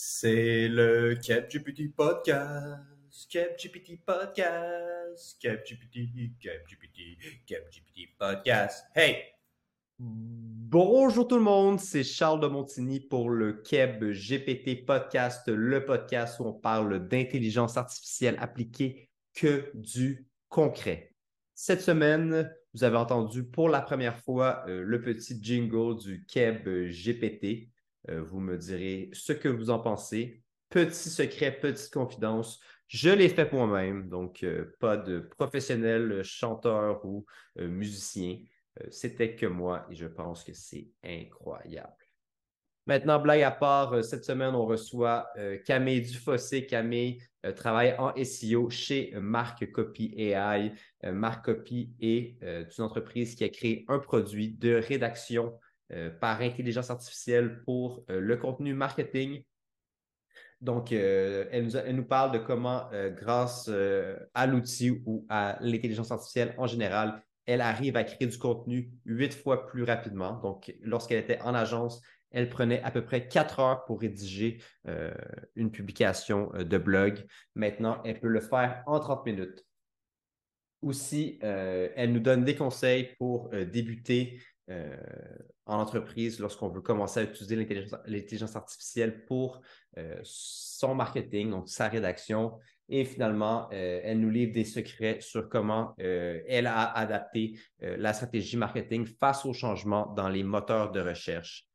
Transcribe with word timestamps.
C'est 0.00 0.68
le 0.68 1.16
CapGPT 1.16 1.92
Podcast. 1.92 2.78
CapGPT 3.28 3.98
Podcast. 4.06 5.36
CapGPT, 5.42 6.38
CapGPT, 6.40 7.18
CapGPT 7.44 8.16
Podcast. 8.16 8.84
Hey! 8.94 9.16
Bonjour 9.98 11.26
tout 11.26 11.34
le 11.34 11.42
monde, 11.42 11.80
c'est 11.80 12.04
Charles 12.04 12.38
de 12.38 12.46
Montigny 12.46 13.00
pour 13.00 13.28
le 13.28 13.54
Keb 13.54 14.04
GPT 14.12 14.86
Podcast, 14.86 15.48
le 15.48 15.84
podcast 15.84 16.38
où 16.38 16.44
on 16.44 16.52
parle 16.52 17.08
d'intelligence 17.08 17.76
artificielle 17.76 18.36
appliquée 18.38 19.10
que 19.34 19.72
du 19.74 20.28
concret. 20.48 21.12
Cette 21.56 21.80
semaine, 21.80 22.48
vous 22.72 22.84
avez 22.84 22.98
entendu 22.98 23.42
pour 23.42 23.68
la 23.68 23.80
première 23.80 24.16
fois 24.20 24.62
euh, 24.68 24.80
le 24.80 25.02
petit 25.02 25.42
jingle 25.42 25.96
du 25.96 26.24
Keb 26.24 26.68
GPT. 26.68 27.72
Euh, 28.08 28.22
vous 28.22 28.40
me 28.40 28.56
direz 28.56 29.10
ce 29.12 29.32
que 29.32 29.48
vous 29.48 29.70
en 29.70 29.78
pensez. 29.78 30.42
Petit 30.70 31.10
secret, 31.10 31.52
petite 31.52 31.92
confidence. 31.92 32.60
Je 32.88 33.10
l'ai 33.10 33.28
fait 33.28 33.52
moi-même, 33.52 34.08
donc 34.08 34.42
euh, 34.42 34.74
pas 34.80 34.96
de 34.96 35.20
professionnel 35.20 36.22
chanteur 36.22 37.04
ou 37.04 37.24
euh, 37.58 37.68
musicien. 37.68 38.38
C'était 38.90 39.34
que 39.34 39.46
moi 39.46 39.86
et 39.90 39.96
je 39.96 40.06
pense 40.06 40.44
que 40.44 40.52
c'est 40.52 40.86
incroyable. 41.02 41.96
Maintenant, 42.86 43.18
blague 43.18 43.42
à 43.42 43.50
part, 43.50 44.04
cette 44.04 44.24
semaine, 44.24 44.54
on 44.54 44.66
reçoit 44.66 45.28
Camille 45.66 46.00
Dufossé. 46.00 46.64
Camille 46.64 47.20
travaille 47.56 47.96
en 47.98 48.14
SEO 48.22 48.70
chez 48.70 49.12
Marc 49.16 49.70
Copy 49.72 50.14
AI. 50.16 50.72
Marc 51.02 51.46
Copy 51.46 51.92
est 52.00 52.38
une 52.40 52.84
entreprise 52.84 53.34
qui 53.34 53.42
a 53.42 53.48
créé 53.48 53.84
un 53.88 53.98
produit 53.98 54.50
de 54.50 54.74
rédaction 54.74 55.58
euh, 55.90 56.10
par 56.10 56.42
intelligence 56.42 56.90
artificielle 56.90 57.62
pour 57.64 58.04
euh, 58.10 58.20
le 58.20 58.36
contenu 58.36 58.74
marketing. 58.74 59.42
Donc, 60.60 60.92
euh, 60.92 61.46
elle, 61.50 61.64
nous 61.64 61.76
elle, 61.78 61.96
nous 61.96 62.04
parle 62.04 62.32
de 62.32 62.38
comment, 62.38 62.90
grâce 63.16 63.70
à 64.34 64.46
l'outil 64.46 65.02
ou 65.06 65.24
à 65.30 65.56
l'intelligence 65.62 66.10
artificielle 66.10 66.54
en 66.58 66.66
général, 66.66 67.22
elle 67.46 67.62
arrive 67.62 67.96
à 67.96 68.04
créer 68.04 68.28
du 68.28 68.36
contenu 68.36 68.90
huit 69.06 69.32
fois 69.32 69.66
plus 69.66 69.82
rapidement. 69.84 70.32
Donc, 70.40 70.74
lorsqu'elle 70.82 71.20
était 71.20 71.40
en 71.40 71.54
agence, 71.54 72.02
elle 72.32 72.50
prenait 72.50 72.82
à 72.82 72.90
peu 72.90 73.02
près 73.02 73.26
quatre 73.26 73.60
heures 73.60 73.86
pour 73.86 74.00
rédiger 74.00 74.60
une 75.54 75.70
publication 75.70 76.50
de 76.58 76.76
blog. 76.76 77.24
Maintenant, 77.54 78.02
elle 78.04 78.20
peut 78.20 78.28
le 78.28 78.40
faire 78.40 78.82
en 78.86 79.00
30 79.00 79.24
minutes. 79.24 79.64
Aussi, 80.82 81.38
elle 81.40 82.12
nous 82.12 82.20
donne 82.20 82.44
des 82.44 82.56
conseils 82.56 83.14
pour 83.18 83.48
débuter 83.50 84.40
euh, 84.70 84.96
en 85.64 85.80
entreprise 85.80 86.40
lorsqu'on 86.40 86.68
veut 86.68 86.82
commencer 86.82 87.20
à 87.20 87.22
utiliser 87.22 87.56
l'intelligence 88.06 88.54
artificielle 88.54 89.24
pour 89.24 89.62
euh, 89.96 90.18
son 90.22 90.94
marketing, 90.94 91.50
donc 91.50 91.70
sa 91.70 91.88
rédaction. 91.88 92.58
Et 92.90 93.06
finalement, 93.06 93.68
euh, 93.72 94.00
elle 94.02 94.20
nous 94.20 94.28
livre 94.28 94.52
des 94.52 94.64
secrets 94.64 95.20
sur 95.20 95.48
comment 95.48 95.94
elle 95.98 96.66
a 96.66 96.84
adapté 96.84 97.58
la 97.80 98.12
stratégie 98.12 98.58
marketing 98.58 99.06
face 99.06 99.46
aux 99.46 99.54
changements 99.54 100.12
dans 100.14 100.28
les 100.28 100.42
moteurs 100.42 100.90
de 100.90 101.00
recherche 101.00 101.66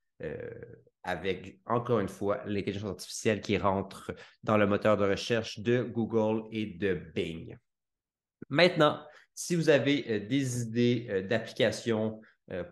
avec, 1.04 1.60
encore 1.66 2.00
une 2.00 2.08
fois, 2.08 2.42
l'intelligence 2.46 2.92
artificielle 2.92 3.42
qui 3.42 3.58
rentre 3.58 4.14
dans 4.44 4.58
le 4.58 4.66
moteur 4.66 4.98
de 4.98 5.06
recherche 5.06 5.60
de 5.60 5.84
Google 5.84 6.44
et 6.52 6.66
de 6.66 6.94
Bing. 7.14 7.58
Maintenant, 8.50 9.04
si 9.36 9.56
vous 9.56 9.70
avez 9.70 10.22
des 10.22 10.62
idées 10.62 11.26
d'applications, 11.28 12.22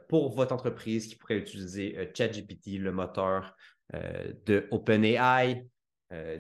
pour 0.09 0.33
votre 0.33 0.53
entreprise 0.53 1.07
qui 1.07 1.15
pourrait 1.15 1.37
utiliser 1.37 1.97
euh, 1.97 2.05
ChatGPT, 2.13 2.77
le 2.77 2.91
moteur 2.91 3.55
euh, 3.93 4.33
de 4.45 4.67
OpenAI. 4.71 5.65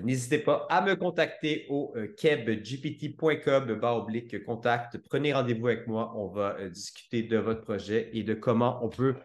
N'hésitez 0.03 0.39
pas 0.39 0.67
à 0.69 0.81
me 0.81 0.97
contacter 0.97 1.65
au 1.69 1.95
kebgpt.com 2.17 3.79
oblique 3.81 4.43
contact. 4.43 4.97
Prenez 4.97 5.31
rendez-vous 5.31 5.67
avec 5.67 5.87
moi. 5.87 6.11
On 6.17 6.27
va 6.27 6.67
discuter 6.67 7.23
de 7.23 7.37
votre 7.37 7.61
projet 7.61 8.09
et 8.11 8.23
de 8.23 8.33
comment 8.33 8.83
on 8.83 8.89
peut 8.89 9.15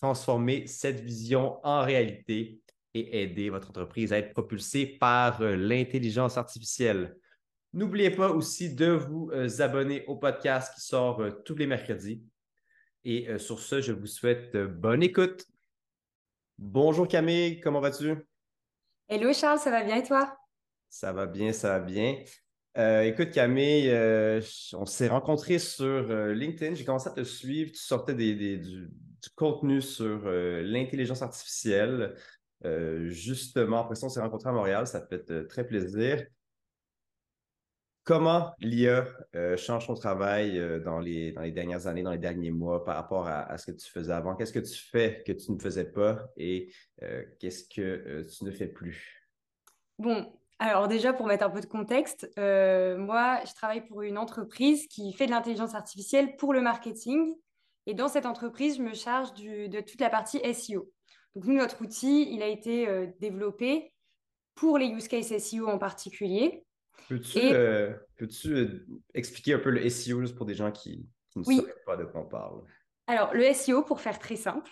transformer 0.00 0.68
cette 0.68 1.00
vision 1.00 1.58
en 1.64 1.82
réalité 1.82 2.60
et 2.94 3.24
aider 3.24 3.50
votre 3.50 3.70
entreprise 3.70 4.12
à 4.12 4.18
être 4.18 4.32
propulsée 4.32 4.86
par 4.86 5.42
l'intelligence 5.42 6.38
artificielle. 6.38 7.16
N'oubliez 7.72 8.10
pas 8.10 8.30
aussi 8.30 8.76
de 8.76 8.92
vous 8.92 9.32
abonner 9.58 10.04
au 10.06 10.14
podcast 10.14 10.72
qui 10.72 10.82
sort 10.82 11.20
tous 11.44 11.56
les 11.56 11.66
mercredis. 11.66 12.22
Et 13.08 13.28
euh, 13.28 13.38
sur 13.38 13.60
ce, 13.60 13.80
je 13.80 13.92
vous 13.92 14.08
souhaite 14.08 14.52
euh, 14.56 14.66
bonne 14.66 15.00
écoute. 15.00 15.46
Bonjour 16.58 17.06
Camille, 17.06 17.60
comment 17.60 17.78
vas-tu? 17.78 18.16
Hello 19.08 19.32
Charles, 19.32 19.60
ça 19.60 19.70
va 19.70 19.84
bien 19.84 19.98
et 19.98 20.02
toi? 20.02 20.36
Ça 20.90 21.12
va 21.12 21.26
bien, 21.26 21.52
ça 21.52 21.78
va 21.78 21.84
bien. 21.84 22.24
Euh, 22.76 23.02
écoute 23.02 23.30
Camille, 23.30 23.92
on 24.72 24.86
s'est 24.86 25.06
rencontrés 25.06 25.60
sur 25.60 26.08
LinkedIn, 26.34 26.74
j'ai 26.74 26.84
commencé 26.84 27.08
à 27.08 27.12
te 27.12 27.22
suivre, 27.22 27.70
tu 27.70 27.78
sortais 27.78 28.14
du, 28.14 28.58
du, 28.58 28.90
contenu 29.36 29.80
sur 29.80 30.28
l'intelligence 30.28 31.22
artificielle. 31.22 32.16
justement, 33.04 33.82
après 33.82 33.94
ça, 33.94 34.06
on 34.06 34.08
s'est 34.08 34.20
rencontrés 34.20 34.50
à 34.50 34.52
Montréal, 34.52 34.84
ça 34.88 35.06
fait 35.06 35.46
très 35.46 35.64
plaisir. 35.64 36.26
Comment 38.06 38.54
l'IA 38.60 39.04
euh, 39.34 39.56
change 39.56 39.88
ton 39.88 39.94
travail 39.94 40.60
euh, 40.60 40.78
dans, 40.78 41.00
les, 41.00 41.32
dernières 41.50 41.88
années, 41.88 42.04
dans 42.04 42.12
les 42.12 42.18
derniers 42.18 42.52
mois 42.52 42.84
par 42.84 42.94
rapport 42.94 43.26
à, 43.26 43.58
ce 43.58 43.66
que 43.66 43.76
tu 43.76 43.90
faisais 43.90 44.12
avant? 44.12 44.36
Qu'est-ce 44.36 44.52
que 44.52 44.60
tu 44.60 44.78
fais 44.78 45.24
que 45.26 45.32
tu 45.32 45.50
ne 45.50 45.58
faisais 45.58 45.90
pas 45.90 46.28
et 46.36 46.72
euh, 47.02 47.24
qu'est-ce 47.40 47.64
que 47.64 48.22
tu 48.22 48.44
ne 48.44 48.52
fais 48.52 48.68
plus? 48.68 49.28
Bon, 49.98 50.32
alors 50.60 50.86
déjà 50.86 51.12
pour 51.14 51.26
mettre 51.26 51.46
un 51.46 51.50
peu 51.50 51.60
de 51.60 51.66
contexte, 51.66 52.30
moi 52.36 53.40
je 53.44 53.54
travaille 53.54 53.84
pour 53.84 54.02
une 54.02 54.18
entreprise 54.18 54.86
qui 54.86 55.12
fait 55.12 55.26
de 55.26 55.32
l'intelligence 55.32 55.74
artificielle 55.74 56.36
pour 56.36 56.52
le 56.52 56.60
marketing 56.60 57.34
et 57.86 57.94
dans 57.94 58.06
cette 58.06 58.26
entreprise 58.26 58.76
je 58.76 58.82
me 58.82 58.94
charge 58.94 59.34
de 59.34 59.80
toute 59.80 60.00
la 60.00 60.10
partie 60.10 60.40
SEO. 60.54 60.88
Donc 61.34 61.46
nous 61.46 61.56
notre 61.56 61.82
outil 61.82 62.32
il 62.32 62.40
a 62.44 62.46
été 62.46 63.08
développé 63.18 63.92
pour 64.54 64.78
les 64.78 64.86
use 64.86 65.08
cases 65.08 65.36
SEO 65.38 65.66
en 65.66 65.78
particulier 65.78 66.65
Peux-tu 67.08 67.38
euh, 67.38 67.92
euh, 68.46 68.86
expliquer 69.14 69.54
un 69.54 69.58
peu 69.58 69.70
le 69.70 69.88
SEO 69.88 70.20
juste 70.20 70.36
pour 70.36 70.46
des 70.46 70.54
gens 70.54 70.72
qui, 70.72 71.08
ne 71.36 71.42
savent 71.42 71.64
pas 71.84 71.96
de 71.96 72.04
quoi 72.04 72.22
on 72.22 72.26
parle? 72.26 72.62
Alors, 73.06 73.32
le 73.34 73.52
SEO, 73.52 73.82
pour 73.82 74.00
faire 74.00 74.18
très 74.18 74.36
simple, 74.36 74.70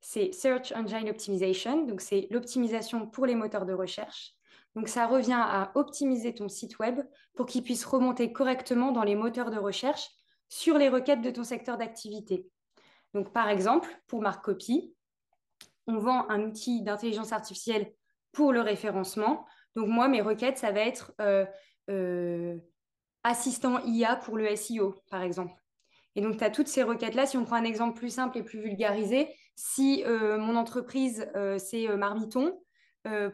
c'est 0.00 0.32
Search 0.32 0.72
Engine 0.72 1.10
Optimization, 1.10 1.84
donc 1.84 2.00
c'est 2.00 2.28
l'optimisation 2.30 3.06
pour 3.06 3.26
les 3.26 3.34
moteurs 3.34 3.66
de 3.66 3.74
recherche. 3.74 4.32
Donc, 4.74 4.88
ça 4.88 5.06
revient 5.06 5.38
à 5.38 5.72
optimiser 5.74 6.34
ton 6.34 6.48
site 6.48 6.78
web 6.78 7.00
pour 7.34 7.46
qu'il 7.46 7.62
puisse 7.62 7.84
remonter 7.84 8.32
correctement 8.32 8.92
dans 8.92 9.04
les 9.04 9.14
moteurs 9.14 9.50
de 9.50 9.58
recherche 9.58 10.08
sur 10.48 10.78
les 10.78 10.88
requêtes 10.88 11.22
de 11.22 11.30
ton 11.30 11.44
secteur 11.44 11.76
d'activité. 11.76 12.46
Donc, 13.14 13.32
par 13.32 13.48
exemple, 13.48 13.88
pour 14.06 14.22
Copy, 14.42 14.94
on 15.86 15.98
vend 15.98 16.28
un 16.28 16.42
outil 16.42 16.82
d'intelligence 16.82 17.32
artificielle 17.32 17.92
pour 18.32 18.52
le 18.52 18.60
référencement. 18.60 19.46
Donc 19.76 19.88
moi, 19.88 20.08
mes 20.08 20.22
requêtes, 20.22 20.58
ça 20.58 20.72
va 20.72 20.80
être 20.80 21.12
euh, 21.20 21.44
euh, 21.90 22.56
assistant 23.22 23.84
IA 23.84 24.16
pour 24.16 24.36
le 24.38 24.56
SEO, 24.56 24.96
par 25.10 25.22
exemple. 25.22 25.54
Et 26.16 26.22
donc, 26.22 26.38
tu 26.38 26.44
as 26.44 26.50
toutes 26.50 26.66
ces 26.66 26.82
requêtes-là. 26.82 27.26
Si 27.26 27.36
on 27.36 27.44
prend 27.44 27.56
un 27.56 27.64
exemple 27.64 27.98
plus 27.98 28.08
simple 28.08 28.38
et 28.38 28.42
plus 28.42 28.58
vulgarisé, 28.58 29.28
si 29.54 30.02
euh, 30.06 30.38
mon 30.38 30.56
entreprise, 30.56 31.30
c'est 31.58 31.88
Marmiton, 31.96 32.58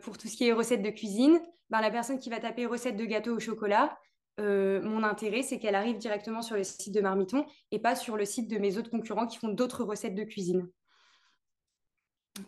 pour 0.03 0.19
tout 0.19 0.29
ce 0.29 0.37
qui 0.37 0.47
est 0.47 0.53
recettes 0.53 0.83
de 0.83 0.91
cuisine, 0.91 1.41
ben, 1.71 1.81
la 1.81 1.91
personne 1.91 2.19
qui 2.19 2.29
va 2.29 2.41
taper 2.41 2.67
recette 2.67 2.97
de 2.97 3.05
gâteau 3.07 3.37
au 3.37 3.41
chocolat, 3.41 3.97
mon 4.39 5.05
intérêt, 5.05 5.43
c'est 5.43 5.59
qu'elle 5.59 5.77
arrive 5.77 5.97
directement 5.97 6.43
sur 6.43 6.57
le 6.57 6.65
site 6.65 6.93
de 6.93 7.01
Marmiton 7.01 7.47
et 7.71 7.79
pas 7.79 7.95
sur 7.95 8.17
le 8.17 8.25
site 8.25 8.51
de 8.51 8.59
mes 8.59 8.77
autres 8.77 8.91
concurrents 8.91 9.27
qui 9.27 9.39
font 9.39 9.49
d'autres 9.49 9.85
recettes 9.85 10.15
de 10.15 10.25
cuisine. 10.25 10.69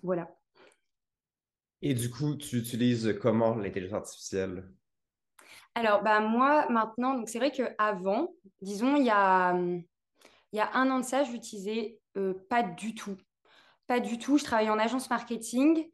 Voilà. 0.02 0.28
Et 1.86 1.92
du 1.92 2.08
coup, 2.10 2.34
tu 2.34 2.56
utilises 2.56 3.14
comment 3.20 3.54
l'intelligence 3.54 3.98
artificielle? 3.98 4.70
Alors, 5.74 6.02
bah, 6.02 6.20
moi, 6.20 6.66
maintenant, 6.70 7.22
c'est 7.26 7.38
vrai 7.38 7.50
qu'avant, 7.50 8.32
disons, 8.62 8.96
il 8.96 9.04
y 9.04 9.10
a, 9.10 9.54
il 9.54 10.56
y 10.56 10.60
a 10.60 10.70
un 10.72 10.90
an 10.90 11.00
de 11.00 11.04
ça, 11.04 11.24
je 11.24 11.32
l'utilisais 11.32 11.98
euh, 12.16 12.32
pas 12.48 12.62
du 12.62 12.94
tout. 12.94 13.18
Pas 13.86 14.00
du 14.00 14.16
tout. 14.16 14.38
Je 14.38 14.44
travaillais 14.44 14.70
en 14.70 14.78
agence 14.78 15.10
marketing 15.10 15.86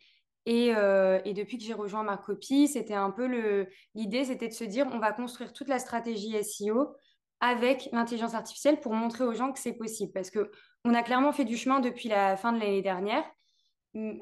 et, 0.46 0.72
euh, 0.76 1.18
et 1.24 1.34
depuis 1.34 1.58
que 1.58 1.64
j'ai 1.64 1.74
rejoint 1.74 2.04
ma 2.04 2.16
copie, 2.16 2.68
c'était 2.68 2.94
un 2.94 3.10
peu. 3.10 3.66
L'idée, 3.96 4.24
c'était 4.26 4.46
de 4.46 4.52
se 4.52 4.62
dire, 4.62 4.86
on 4.92 5.00
va 5.00 5.10
construire 5.10 5.52
toute 5.52 5.66
la 5.66 5.80
stratégie 5.80 6.36
SEO 6.36 6.94
avec 7.40 7.88
l'intelligence 7.90 8.34
artificielle 8.34 8.78
pour 8.78 8.92
montrer 8.92 9.24
aux 9.24 9.34
gens 9.34 9.50
que 9.50 9.58
c'est 9.58 9.72
possible. 9.72 10.12
Parce 10.12 10.30
qu'on 10.30 10.94
a 10.94 11.02
clairement 11.02 11.32
fait 11.32 11.44
du 11.44 11.56
chemin 11.56 11.80
depuis 11.80 12.08
la 12.08 12.36
fin 12.36 12.52
de 12.52 12.60
l'année 12.60 12.82
dernière 12.82 13.24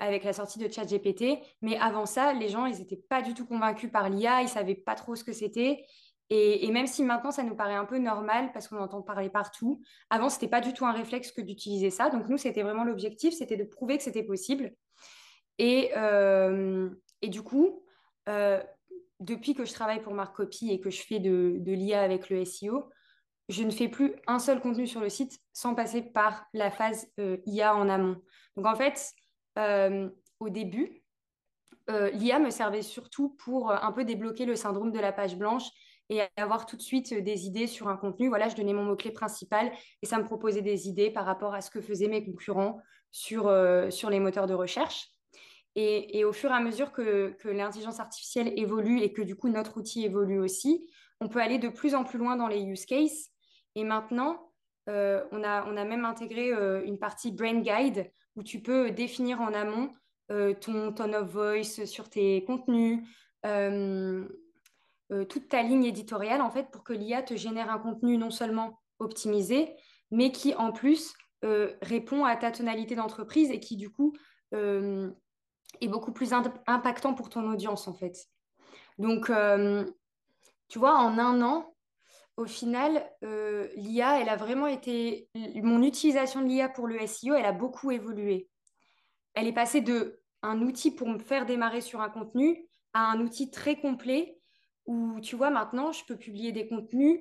avec 0.00 0.24
la 0.24 0.32
sortie 0.32 0.58
de 0.58 0.70
ChatGPT. 0.70 1.38
Mais 1.62 1.76
avant 1.78 2.06
ça, 2.06 2.32
les 2.32 2.48
gens, 2.48 2.66
ils 2.66 2.78
n'étaient 2.78 3.02
pas 3.08 3.22
du 3.22 3.34
tout 3.34 3.46
convaincus 3.46 3.90
par 3.90 4.08
l'IA, 4.08 4.40
ils 4.40 4.44
ne 4.44 4.48
savaient 4.48 4.74
pas 4.74 4.94
trop 4.94 5.14
ce 5.14 5.24
que 5.24 5.32
c'était. 5.32 5.84
Et, 6.30 6.70
même 6.70 6.86
si 6.86 7.02
maintenant, 7.02 7.30
ça 7.30 7.42
nous 7.42 7.56
paraît 7.56 7.74
un 7.74 7.86
peu 7.86 7.98
normal 7.98 8.52
parce 8.52 8.68
qu'on 8.68 8.78
entend 8.78 9.00
parler 9.00 9.30
partout, 9.30 9.80
avant, 10.10 10.28
ce 10.28 10.36
n'était 10.36 10.48
pas 10.48 10.60
du 10.60 10.74
tout 10.74 10.84
un 10.84 10.92
réflexe 10.92 11.32
que 11.32 11.40
d'utiliser 11.40 11.88
ça. 11.88 12.10
Donc 12.10 12.28
nous, 12.28 12.36
c'était 12.36 12.62
vraiment 12.62 12.84
l'objectif, 12.84 13.32
c'était 13.34 13.56
de 13.56 13.64
prouver 13.64 13.96
que 13.96 14.02
c'était 14.02 14.22
possible. 14.22 14.74
Et, 15.56 15.90
euh, 15.96 16.90
et, 17.22 17.28
du 17.28 17.42
coup, 17.42 17.82
depuis 19.20 19.54
que 19.54 19.64
je 19.64 19.72
travaille 19.72 20.02
pour 20.02 20.12
Marc 20.12 20.36
Copy 20.36 20.70
et 20.70 20.80
que 20.80 20.90
je 20.90 21.00
fais 21.00 21.18
de, 21.18 21.56
de 21.58 21.72
l'IA 21.72 22.02
avec 22.02 22.28
le 22.28 22.44
SEO, 22.44 22.90
je 23.48 23.62
ne 23.62 23.70
fais 23.70 23.88
plus 23.88 24.14
un 24.26 24.38
seul 24.38 24.60
contenu 24.60 24.86
sur 24.86 25.00
le 25.00 25.08
site 25.08 25.40
sans 25.54 25.74
passer 25.74 26.02
par 26.02 26.46
la 26.52 26.70
phase 26.70 27.10
IA 27.46 27.74
en 27.74 27.88
amont. 27.88 28.20
Donc 28.56 28.66
en 28.66 28.74
fait, 28.74 29.14
au 29.58 30.48
début, 30.48 31.02
l'IA 31.88 32.38
me 32.38 32.50
servait 32.50 32.82
surtout 32.82 33.30
pour 33.30 33.72
un 33.72 33.92
peu 33.92 34.04
débloquer 34.04 34.44
le 34.44 34.54
syndrome 34.54 34.92
de 34.92 35.00
la 35.00 35.12
page 35.12 35.36
blanche 35.36 35.68
et 36.10 36.22
avoir 36.36 36.66
tout 36.66 36.76
de 36.76 36.82
suite 36.82 37.12
des 37.12 37.46
idées 37.46 37.66
sur 37.66 37.88
un 37.88 37.96
contenu. 37.96 38.28
Voilà, 38.28 38.48
je 38.48 38.56
donnais 38.56 38.72
mon 38.72 38.84
mot-clé 38.84 39.10
principal 39.10 39.70
et 40.02 40.06
ça 40.06 40.18
me 40.18 40.24
proposait 40.24 40.62
des 40.62 40.88
idées 40.88 41.10
par 41.10 41.26
rapport 41.26 41.54
à 41.54 41.60
ce 41.60 41.70
que 41.70 41.80
faisaient 41.80 42.08
mes 42.08 42.24
concurrents 42.24 42.80
sur, 43.10 43.48
euh, 43.48 43.90
sur 43.90 44.10
les 44.10 44.20
moteurs 44.20 44.46
de 44.46 44.54
recherche. 44.54 45.08
Et, 45.80 46.24
au 46.24 46.32
fur 46.32 46.50
et 46.50 46.54
à 46.54 46.60
mesure 46.60 46.90
que, 46.90 47.36
l'intelligence 47.44 48.00
artificielle 48.00 48.52
évolue 48.56 49.00
et 49.00 49.12
que 49.12 49.22
du 49.22 49.36
coup 49.36 49.48
notre 49.48 49.76
outil 49.76 50.04
évolue 50.04 50.40
aussi, 50.40 50.90
on 51.20 51.28
peut 51.28 51.40
aller 51.40 51.58
de 51.58 51.68
plus 51.68 51.94
en 51.94 52.02
plus 52.02 52.18
loin 52.18 52.34
dans 52.34 52.48
les 52.48 52.62
use 52.62 52.84
cases. 52.84 53.28
Et 53.76 53.84
maintenant, 53.84 54.50
euh, 54.88 55.22
on, 55.30 55.44
a, 55.44 55.64
on 55.68 55.76
a 55.76 55.84
même 55.84 56.04
intégré 56.04 56.52
euh, 56.52 56.82
une 56.84 56.98
partie 56.98 57.30
Brain 57.30 57.60
Guide 57.60 58.10
où 58.38 58.42
tu 58.42 58.60
peux 58.60 58.90
définir 58.90 59.40
en 59.40 59.52
amont 59.52 59.90
ton 60.60 60.92
tone 60.92 61.14
of 61.14 61.28
voice 61.28 61.86
sur 61.86 62.08
tes 62.08 62.44
contenus, 62.44 63.02
euh, 65.10 65.24
toute 65.24 65.48
ta 65.48 65.62
ligne 65.62 65.84
éditoriale 65.84 66.42
en 66.42 66.50
fait 66.50 66.70
pour 66.70 66.84
que 66.84 66.92
l'IA 66.92 67.22
te 67.22 67.34
génère 67.34 67.70
un 67.70 67.78
contenu 67.78 68.18
non 68.18 68.30
seulement 68.30 68.78
optimisé, 68.98 69.74
mais 70.10 70.32
qui 70.32 70.54
en 70.54 70.70
plus 70.70 71.14
euh, 71.44 71.72
répond 71.80 72.24
à 72.24 72.36
ta 72.36 72.50
tonalité 72.50 72.94
d'entreprise 72.94 73.50
et 73.50 73.58
qui 73.58 73.76
du 73.76 73.90
coup 73.90 74.12
euh, 74.54 75.10
est 75.80 75.88
beaucoup 75.88 76.12
plus 76.12 76.34
impactant 76.66 77.14
pour 77.14 77.30
ton 77.30 77.50
audience 77.50 77.88
en 77.88 77.94
fait. 77.94 78.26
Donc, 78.98 79.30
tu 80.68 80.78
vois, 80.78 80.96
en 80.96 81.18
un 81.18 81.40
an, 81.40 81.72
au 82.38 82.46
final, 82.46 83.04
l'IA, 83.76 84.20
elle 84.20 84.28
a 84.28 84.36
vraiment 84.36 84.66
été... 84.66 85.28
Mon 85.34 85.82
utilisation 85.82 86.40
de 86.40 86.46
l'IA 86.46 86.68
pour 86.68 86.86
le 86.86 87.04
SEO, 87.06 87.34
elle 87.34 87.44
a 87.44 87.52
beaucoup 87.52 87.90
évolué. 87.90 88.48
Elle 89.34 89.46
est 89.46 89.52
passée 89.52 89.80
de 89.80 90.20
un 90.42 90.62
outil 90.62 90.90
pour 90.90 91.08
me 91.08 91.18
faire 91.18 91.46
démarrer 91.46 91.80
sur 91.80 92.00
un 92.00 92.08
contenu 92.08 92.68
à 92.94 93.10
un 93.10 93.20
outil 93.20 93.50
très 93.50 93.76
complet 93.76 94.38
où 94.86 95.20
tu 95.20 95.36
vois, 95.36 95.50
maintenant, 95.50 95.92
je 95.92 96.04
peux 96.06 96.16
publier 96.16 96.50
des 96.50 96.66
contenus 96.66 97.20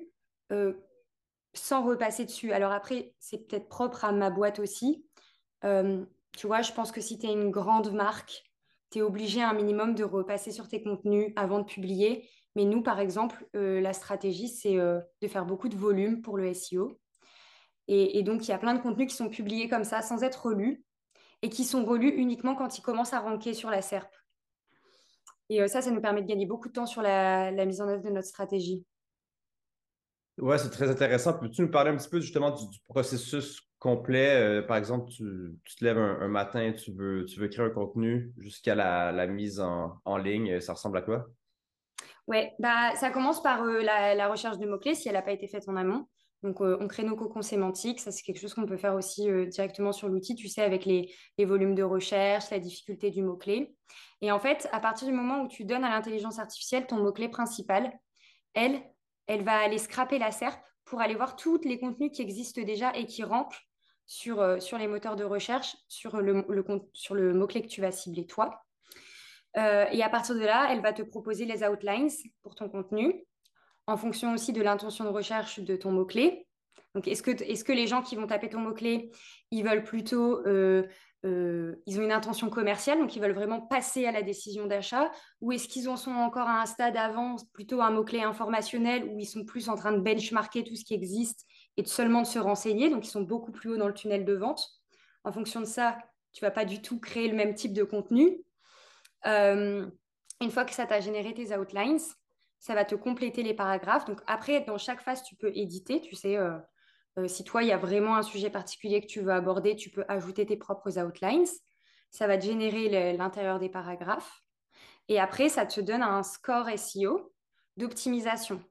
euh, 0.52 0.72
sans 1.52 1.84
repasser 1.84 2.24
dessus. 2.24 2.52
Alors 2.52 2.72
après, 2.72 3.14
c'est 3.18 3.46
peut-être 3.46 3.68
propre 3.68 4.04
à 4.04 4.12
ma 4.12 4.30
boîte 4.30 4.58
aussi. 4.58 5.04
Euh, 5.64 6.04
tu 6.36 6.46
vois, 6.46 6.62
je 6.62 6.72
pense 6.72 6.92
que 6.92 7.00
si 7.00 7.18
tu 7.18 7.26
es 7.26 7.32
une 7.32 7.50
grande 7.50 7.92
marque, 7.92 8.42
tu 8.90 9.00
es 9.00 9.02
obligé 9.02 9.42
un 9.42 9.52
minimum 9.52 9.94
de 9.94 10.04
repasser 10.04 10.50
sur 10.50 10.66
tes 10.66 10.82
contenus 10.82 11.32
avant 11.36 11.58
de 11.58 11.64
publier. 11.64 12.28
Mais 12.56 12.64
nous, 12.64 12.82
par 12.82 12.98
exemple, 13.00 13.46
euh, 13.54 13.80
la 13.80 13.92
stratégie, 13.92 14.48
c'est 14.48 14.76
de 14.76 15.28
faire 15.28 15.46
beaucoup 15.46 15.68
de 15.68 15.76
volume 15.76 16.22
pour 16.22 16.36
le 16.36 16.52
SEO. 16.54 16.98
Et, 17.90 18.22
donc, 18.22 18.46
il 18.46 18.50
y 18.50 18.54
a 18.54 18.58
plein 18.58 18.74
de 18.74 18.82
contenus 18.82 19.08
qui 19.08 19.16
sont 19.16 19.30
publiés 19.30 19.68
comme 19.68 19.84
ça, 19.84 20.02
sans 20.02 20.22
être 20.22 20.44
relus, 20.44 20.84
et 21.40 21.48
qui 21.48 21.64
sont 21.64 21.86
relus 21.86 22.10
uniquement 22.10 22.54
quand 22.54 22.76
ils 22.76 22.82
commencent 22.82 23.14
à 23.14 23.20
ranker 23.20 23.54
sur 23.54 23.70
la 23.70 23.80
SERP. 23.80 24.14
Et 25.48 25.62
euh, 25.62 25.68
ça, 25.68 25.80
ça 25.80 25.90
nous 25.90 26.02
permet 26.02 26.20
de 26.20 26.26
gagner 26.26 26.44
beaucoup 26.44 26.68
de 26.68 26.74
temps 26.74 26.84
sur 26.84 27.00
la, 27.00 27.50
mise 27.64 27.80
en 27.80 27.88
œuvre 27.88 28.02
de 28.02 28.10
notre 28.10 28.28
stratégie. 28.28 28.84
Ouais, 30.36 30.58
c'est 30.58 30.68
très 30.68 30.90
intéressant. 30.90 31.38
Peux-tu 31.38 31.62
nous 31.62 31.70
parler 31.70 31.90
un 31.90 31.96
petit 31.96 32.10
peu 32.10 32.20
justement 32.20 32.50
du, 32.50 32.78
processus 32.86 33.62
complet? 33.78 34.60
Euh, 34.60 34.62
par 34.62 34.76
exemple, 34.76 35.10
tu, 35.10 35.24
te 35.78 35.84
lèves 35.84 35.98
un, 35.98 36.28
matin, 36.28 36.72
tu 36.72 36.92
veux, 36.92 37.24
tu 37.24 37.40
veux 37.40 37.48
créer 37.48 37.64
un 37.64 37.70
contenu 37.70 38.34
jusqu'à 38.36 38.74
la, 38.74 39.26
mise 39.26 39.60
en, 39.60 40.16
ligne. 40.18 40.60
Ça 40.60 40.74
ressemble 40.74 40.98
à 40.98 41.02
quoi? 41.02 41.26
Ouais, 42.28 42.54
bah, 42.58 42.94
ça 42.94 43.10
commence 43.10 43.42
par 43.42 43.62
euh, 43.62 43.80
la, 43.82 44.28
recherche 44.28 44.58
de 44.58 44.66
mots-clés 44.66 44.94
si 44.94 45.08
elle 45.08 45.14
n'a 45.14 45.22
pas 45.22 45.32
été 45.32 45.48
faite 45.48 45.68
en 45.68 45.76
amont. 45.76 46.06
Donc, 46.44 46.60
on 46.60 46.86
crée 46.86 47.02
nos 47.02 47.16
cocons 47.16 47.42
sémantiques. 47.42 47.98
Ça, 47.98 48.12
c'est 48.12 48.22
quelque 48.22 48.38
chose 48.38 48.54
qu'on 48.54 48.66
peut 48.66 48.76
faire 48.76 48.94
aussi 48.94 49.28
directement 49.48 49.90
sur 49.90 50.08
l'outil, 50.08 50.36
tu 50.36 50.46
sais, 50.46 50.62
avec 50.62 50.84
les, 50.84 51.12
volumes 51.44 51.74
de 51.74 51.82
recherche, 51.82 52.50
la 52.50 52.60
difficulté 52.60 53.10
du 53.10 53.22
mot-clé. 53.22 53.74
Et 54.20 54.30
en 54.30 54.38
fait, 54.38 54.68
à 54.70 54.78
partir 54.78 55.08
du 55.08 55.14
moment 55.14 55.42
où 55.42 55.48
tu 55.48 55.64
donnes 55.64 55.84
à 55.84 55.90
l'intelligence 55.90 56.38
artificielle 56.38 56.86
ton 56.86 56.98
mot-clé 56.98 57.28
principal, 57.28 57.92
elle, 58.54 58.80
elle 59.26 59.42
va 59.42 59.58
aller 59.58 59.78
scraper 59.78 60.20
la 60.20 60.30
SERP 60.30 60.60
pour 60.84 61.00
aller 61.00 61.16
voir 61.16 61.34
tous 61.34 61.60
les 61.64 61.80
contenus 61.80 62.12
qui 62.12 62.22
existent 62.22 62.62
déjà 62.62 62.96
et 62.96 63.06
qui 63.06 63.24
rankent 63.24 63.60
sur, 64.06 64.40
euh, 64.40 64.60
sur 64.60 64.78
les 64.78 64.86
moteurs 64.86 65.16
de 65.16 65.24
recherche, 65.24 65.76
sur 65.88 66.18
le, 66.18 66.44
sur 66.92 67.14
le 67.14 67.34
mot-clé 67.34 67.62
que 67.62 67.68
tu 67.68 67.80
vas 67.80 67.90
cibler 67.90 68.26
toi. 68.26 68.64
Euh, 69.56 69.86
et 69.90 70.02
à 70.02 70.08
partir 70.08 70.34
de 70.34 70.40
là, 70.40 70.68
elle 70.70 70.82
va 70.82 70.92
te 70.92 71.02
proposer 71.02 71.44
les 71.44 71.64
outlines 71.64 72.10
pour 72.42 72.54
ton 72.54 72.68
contenu, 72.68 73.24
en 73.86 73.96
fonction 73.96 74.34
aussi 74.34 74.52
de 74.52 74.62
l'intention 74.62 75.04
de 75.04 75.10
recherche 75.10 75.60
de 75.60 75.76
ton 75.76 75.90
mot-clé. 75.90 76.46
Donc, 76.94 77.08
est-ce 77.08 77.22
que, 77.22 77.72
les 77.72 77.86
gens 77.86 78.02
qui 78.02 78.16
vont 78.16 78.26
taper 78.26 78.48
ton 78.48 78.60
mot-clé, 78.60 79.10
ils 79.50 79.64
veulent 79.64 79.84
plutôt 79.84 80.46
euh, 80.46 80.86
euh, 81.24 81.74
ils 81.86 81.98
ont 81.98 82.04
une 82.04 82.12
intention 82.12 82.48
commerciale, 82.48 82.98
donc 82.98 83.16
ils 83.16 83.22
veulent 83.22 83.32
vraiment 83.32 83.60
passer 83.60 84.06
à 84.06 84.12
la 84.12 84.22
décision 84.22 84.66
d'achat, 84.66 85.10
ou 85.40 85.50
est-ce 85.50 85.66
qu'ils 85.66 85.88
en 85.88 85.96
sont 85.96 86.12
encore 86.12 86.46
à 86.46 86.62
un 86.62 86.66
stade 86.66 86.96
avant, 86.96 87.36
plutôt 87.52 87.80
un 87.80 87.90
mot-clé 87.90 88.22
informationnel, 88.22 89.04
où 89.04 89.18
ils 89.18 89.26
sont 89.26 89.44
plus 89.44 89.68
en 89.68 89.74
train 89.74 89.92
de 89.92 90.00
benchmarker 90.00 90.62
tout 90.62 90.76
ce 90.76 90.84
qui 90.84 90.94
existe 90.94 91.44
et 91.76 91.84
seulement 91.84 92.22
de 92.22 92.26
se 92.26 92.38
renseigner, 92.38 92.88
donc 92.88 93.06
ils 93.06 93.10
sont 93.10 93.22
beaucoup 93.22 93.50
plus 93.50 93.70
haut 93.70 93.76
dans 93.76 93.88
le 93.88 93.94
tunnel 93.94 94.24
de 94.24 94.34
vente. 94.34 94.64
En 95.24 95.32
fonction 95.32 95.60
de 95.60 95.66
ça, 95.66 95.98
tu 96.32 96.44
vas 96.44 96.50
pas 96.52 96.64
du 96.64 96.80
tout 96.82 97.00
créer 97.00 97.28
le 97.28 97.36
même 97.36 97.54
type 97.54 97.72
de 97.72 97.82
contenu. 97.82 98.38
Euh, 99.26 99.86
une 100.40 100.50
fois 100.50 100.64
que 100.64 100.72
ça 100.72 100.86
t'a 100.86 101.00
généré 101.00 101.34
tes 101.34 101.56
outlines, 101.56 102.00
ça 102.58 102.74
va 102.74 102.84
te 102.84 102.94
compléter 102.94 103.42
les 103.42 103.54
paragraphes. 103.54 104.04
Donc 104.04 104.20
après, 104.26 104.60
dans 104.62 104.78
chaque 104.78 105.02
phase, 105.02 105.22
tu 105.22 105.36
peux 105.36 105.52
éditer, 105.54 106.00
tu 106.00 106.14
sais, 106.14 106.36
euh, 106.36 106.58
euh, 107.18 107.28
si 107.28 107.44
toi, 107.44 107.62
il 107.62 107.68
y 107.68 107.72
a 107.72 107.78
vraiment 107.78 108.16
un 108.16 108.22
sujet 108.22 108.50
particulier 108.50 109.00
que 109.00 109.06
tu 109.06 109.20
veux 109.20 109.32
aborder, 109.32 109.76
tu 109.76 109.90
peux 109.90 110.04
ajouter 110.08 110.46
tes 110.46 110.56
propres 110.56 110.98
outlines. 110.98 111.46
Ça 112.10 112.26
va 112.26 112.38
te 112.38 112.44
générer 112.44 113.16
l'intérieur 113.16 113.58
des 113.58 113.68
paragraphes. 113.68 114.40
Et 115.08 115.20
après, 115.20 115.48
ça 115.48 115.66
te 115.66 115.80
donne 115.80 116.02
un 116.02 116.22
score 116.22 116.68
SEO 116.78 117.32
d'optimisation. 117.76 118.62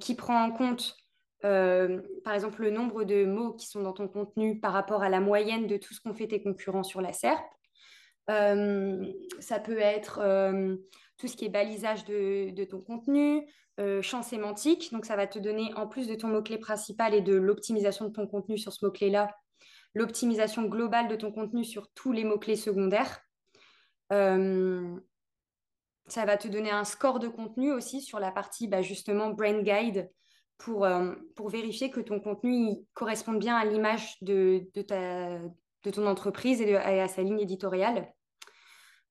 Qui 0.00 0.14
prend 0.14 0.44
en 0.44 0.50
compte, 0.50 0.94
par 1.40 2.34
exemple, 2.34 2.62
le 2.62 2.70
nombre 2.70 3.04
de 3.04 3.24
mots 3.24 3.54
qui 3.54 3.66
sont 3.66 3.82
dans 3.82 3.94
ton 3.94 4.06
contenu 4.06 4.60
par 4.60 4.74
rapport 4.74 5.02
à 5.02 5.08
la 5.08 5.20
moyenne 5.20 5.66
de 5.66 5.78
tout 5.78 5.94
ce 5.94 6.00
qu'ont 6.02 6.14
fait 6.14 6.28
tes 6.28 6.42
concurrents 6.42 6.82
sur 6.82 7.00
la 7.00 7.14
SERP. 7.14 7.42
Ça 8.26 9.58
peut 9.60 9.78
être 9.78 10.20
tout 11.16 11.28
ce 11.28 11.36
qui 11.36 11.44
est 11.44 11.50
balisage 11.50 12.04
de 12.04 12.64
ton 12.64 12.80
contenu, 12.80 13.46
champ 14.02 14.22
sémantique. 14.22 14.92
Donc, 14.92 15.04
ça 15.06 15.16
va 15.16 15.26
te 15.26 15.38
donner, 15.38 15.72
en 15.74 15.86
plus 15.86 16.06
de 16.06 16.14
ton 16.14 16.28
mot-clé 16.28 16.58
principal 16.58 17.14
et 17.14 17.20
de 17.20 17.34
l'optimisation 17.34 18.06
de 18.06 18.12
ton 18.12 18.26
contenu 18.26 18.58
sur 18.58 18.72
ce 18.72 18.84
mot-clé-là, 18.84 19.34
l'optimisation 19.94 20.64
globale 20.64 21.08
de 21.08 21.16
ton 21.16 21.32
contenu 21.32 21.64
sur 21.64 21.90
tous 21.94 22.12
les 22.12 22.24
mots-clés 22.24 22.56
secondaires. 22.56 23.20
Ça 26.06 26.26
va 26.26 26.36
te 26.36 26.48
donner 26.48 26.70
un 26.70 26.84
score 26.84 27.18
de 27.18 27.28
contenu 27.28 27.72
aussi 27.72 28.02
sur 28.02 28.20
la 28.20 28.30
partie 28.30 28.68
bah, 28.68 28.82
justement 28.82 29.30
Brain 29.30 29.62
Guide 29.62 30.10
pour, 30.58 30.86
pour 31.34 31.48
vérifier 31.48 31.90
que 31.90 32.00
ton 32.00 32.20
contenu 32.20 32.76
correspond 32.92 33.32
bien 33.32 33.56
à 33.56 33.64
l'image 33.64 34.16
de, 34.20 34.68
de, 34.74 34.82
de 35.84 35.90
ton 35.90 36.06
entreprise 36.06 36.60
et, 36.60 36.76
à 36.76 37.08
sa 37.08 37.22
ligne 37.22 37.40
éditoriale. 37.40 38.12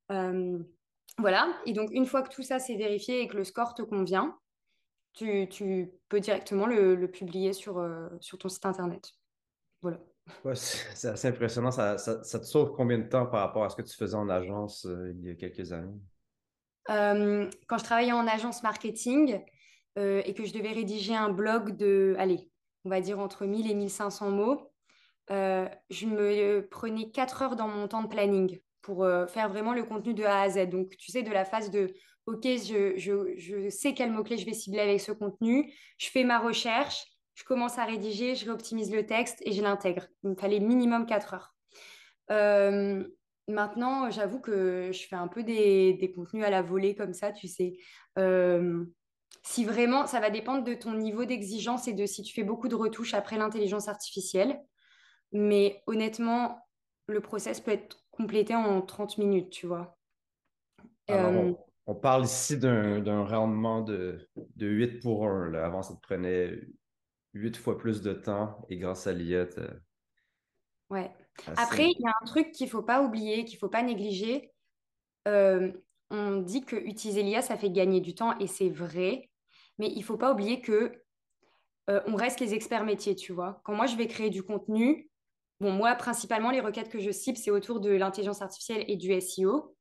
voilà, 0.10 1.48
et 1.66 1.74
donc 1.74 1.90
une 1.92 2.06
fois 2.06 2.22
que 2.24 2.34
tout 2.34 2.44
ça 2.44 2.60
c'est 2.60 2.76
vérifié 2.76 3.22
et 3.22 3.28
que 3.28 3.38
le 3.38 3.44
score 3.44 3.74
te 3.74 3.84
convient, 3.84 4.38
tu, 5.14 5.92
peux 6.10 6.20
directement 6.20 6.66
le, 6.66 7.08
publier 7.08 7.54
sur, 7.54 7.78
euh, 7.78 8.10
sur 8.20 8.38
ton 8.38 8.50
site 8.50 8.66
internet. 8.66 9.12
Voilà. 9.82 10.00
c'est 10.56 11.10
assez 11.10 11.28
impressionnant. 11.28 11.72
Ça, 11.72 11.96
te 11.96 12.46
sauve 12.46 12.74
combien 12.76 12.98
de 12.98 13.08
temps 13.08 13.26
par 13.26 13.42
rapport 13.42 13.64
à 13.64 13.70
ce 13.70 13.76
que 13.76 13.82
tu 13.82 13.96
faisais 13.96 14.16
en 14.16 14.30
agence 14.30 14.86
euh, 14.86 15.14
il 15.16 15.26
y 15.26 15.30
a 15.30 15.36
quelques 15.36 15.72
années? 15.72 15.94
Euh, 16.90 17.50
quand 17.68 17.78
je 17.78 17.84
travaillais 17.84 18.12
en 18.12 18.28
agence 18.28 18.64
marketing 18.64 19.42
et 19.96 20.34
que 20.34 20.44
je 20.44 20.52
devais 20.54 20.72
rédiger 20.72 21.16
un 21.16 21.30
blog 21.30 21.78
de, 21.78 22.16
allez, 22.18 22.50
on 22.84 22.90
va 22.90 23.00
dire 23.00 23.20
entre 23.20 23.46
1000 23.46 23.70
et 23.70 23.76
1500 23.76 24.32
mots, 24.32 24.73
je 25.30 26.06
me 26.06 26.68
prenais 26.68 27.10
4 27.12 27.42
heures 27.42 27.56
dans 27.56 27.68
mon 27.68 27.88
temps 27.88 28.04
de 28.04 28.08
planning 28.08 28.60
pour 28.82 29.08
faire 29.30 29.50
vraiment 29.50 29.74
le 29.74 29.84
contenu 29.84 30.14
de 30.14 30.24
A 30.24 30.42
à 30.42 30.50
Z. 30.50 30.70
Donc, 30.70 30.90
tu 30.98 31.12
sais, 31.12 31.24
de 31.24 31.32
la 31.32 31.46
phase 31.46 31.72
de 31.72 31.94
OK, 32.26 32.44
je, 32.44 33.68
sais 33.70 33.94
quel 33.94 34.12
mot-clé 34.12 34.38
je 34.38 34.46
vais 34.46 34.54
cibler 34.54 34.80
avec 34.80 35.02
ce 35.02 35.12
contenu, 35.12 35.74
je 35.98 36.08
fais 36.10 36.24
ma 36.24 36.40
recherche, 36.40 37.06
je 37.36 37.44
commence 37.44 37.78
à 37.78 37.86
rédiger, 37.86 38.36
je 38.36 38.46
réoptimise 38.46 38.94
le 38.94 39.06
texte 39.06 39.42
et 39.46 39.52
je 39.52 39.62
l'intègre. 39.62 40.08
Il 40.24 40.32
me 40.32 40.36
fallait 40.36 40.60
minimum 40.60 41.06
4 41.06 41.34
heures. 41.34 41.56
Euh, 42.32 43.04
maintenant, 43.48 44.10
j'avoue 44.10 44.40
que 44.40 44.92
je 44.94 45.08
fais 45.08 45.16
un 45.16 45.28
peu 45.28 45.44
des, 45.44 46.14
contenus 46.16 46.46
à 46.46 46.50
la 46.50 46.62
volée 46.62 46.96
comme 46.96 47.14
ça, 47.14 47.32
tu 47.32 47.48
sais. 47.48 47.78
Euh, 48.18 48.86
si 49.44 49.66
vraiment, 49.66 50.08
ça 50.08 50.22
va 50.22 50.30
dépendre 50.30 50.64
de 50.64 50.74
ton 50.74 50.94
niveau 50.94 51.26
d'exigence 51.26 51.90
et 51.90 51.94
de 51.94 52.06
si 52.06 52.24
tu 52.24 52.34
fais 52.34 52.44
beaucoup 52.44 52.70
de 52.70 52.76
retouches 52.76 53.14
après 53.14 53.38
l'intelligence 53.38 53.90
artificielle. 53.90 54.62
Mais 55.34 55.82
honnêtement, 55.88 56.66
le 57.08 57.20
process 57.20 57.60
peut 57.60 57.72
être 57.72 58.06
complété 58.12 58.56
en 58.56 58.82
30 58.82 59.18
minutes, 59.18 59.50
tu 59.50 59.68
vois. 59.68 59.98
Alors, 61.08 61.56
on 61.86 61.96
parle 61.96 62.24
ici 62.24 62.58
d'un 62.58 63.26
rendement 63.26 63.82
de, 63.82 64.30
de 64.56 64.68
8 64.68 65.02
pour 65.02 65.28
1. 65.28 65.54
Avant, 65.56 65.82
ça 65.82 65.96
te 65.96 66.00
prenait 66.00 66.54
8 67.34 67.58
fois 67.58 67.78
plus 67.78 68.02
de 68.02 68.14
temps 68.14 68.66
et 68.70 68.78
grâce 68.78 69.08
à 69.08 69.14
l'IA, 69.14 69.48
Ouais. 70.90 71.12
Après, 71.58 71.86
il 71.86 72.00
y 72.00 72.08
a 72.08 72.14
un 72.22 72.26
truc 72.26 72.52
qu'il 72.52 72.68
ne 72.68 72.72
faut 72.72 72.84
pas 72.84 73.02
oublier, 73.02 73.46
qu'il 73.46 73.56
ne 73.56 73.60
faut 73.60 73.70
pas 73.70 73.82
négliger. 73.82 74.52
Euh, 75.28 75.72
on 76.12 76.42
dit 76.42 76.64
que 76.64 76.76
utiliser 76.76 77.24
l'IA, 77.24 77.42
ça 77.42 77.58
fait 77.58 77.72
gagner 77.72 78.00
du 78.00 78.14
temps 78.14 78.38
et 78.38 78.48
c'est 78.48 78.70
vrai. 78.70 79.32
Mais 79.80 79.88
il 79.88 80.00
ne 80.00 80.04
faut 80.04 80.18
pas 80.18 80.32
oublier 80.32 80.62
que 80.62 81.02
euh, 81.90 82.02
on 82.06 82.16
reste 82.16 82.40
les 82.40 82.54
experts 82.54 82.86
métiers, 82.86 83.16
tu 83.16 83.34
vois. 83.34 83.62
Quand 83.66 83.74
moi, 83.74 83.88
je 83.88 83.96
vais 83.96 84.08
créer 84.08 84.30
du 84.30 84.44
contenu, 84.44 85.10
bon, 85.64 85.72
moi, 85.72 85.96
principalement, 85.96 86.52
les 86.52 86.60
requêtes 86.60 86.90
que 86.90 87.00
je 87.00 87.12
cible, 87.12 87.38
c'est 87.38 87.52
autour 87.52 87.80
de 87.80 87.90
l'intelligence 87.90 88.42
artificielle 88.42 88.86
et 88.88 88.96
du 88.96 89.20
SEO. 89.20 89.76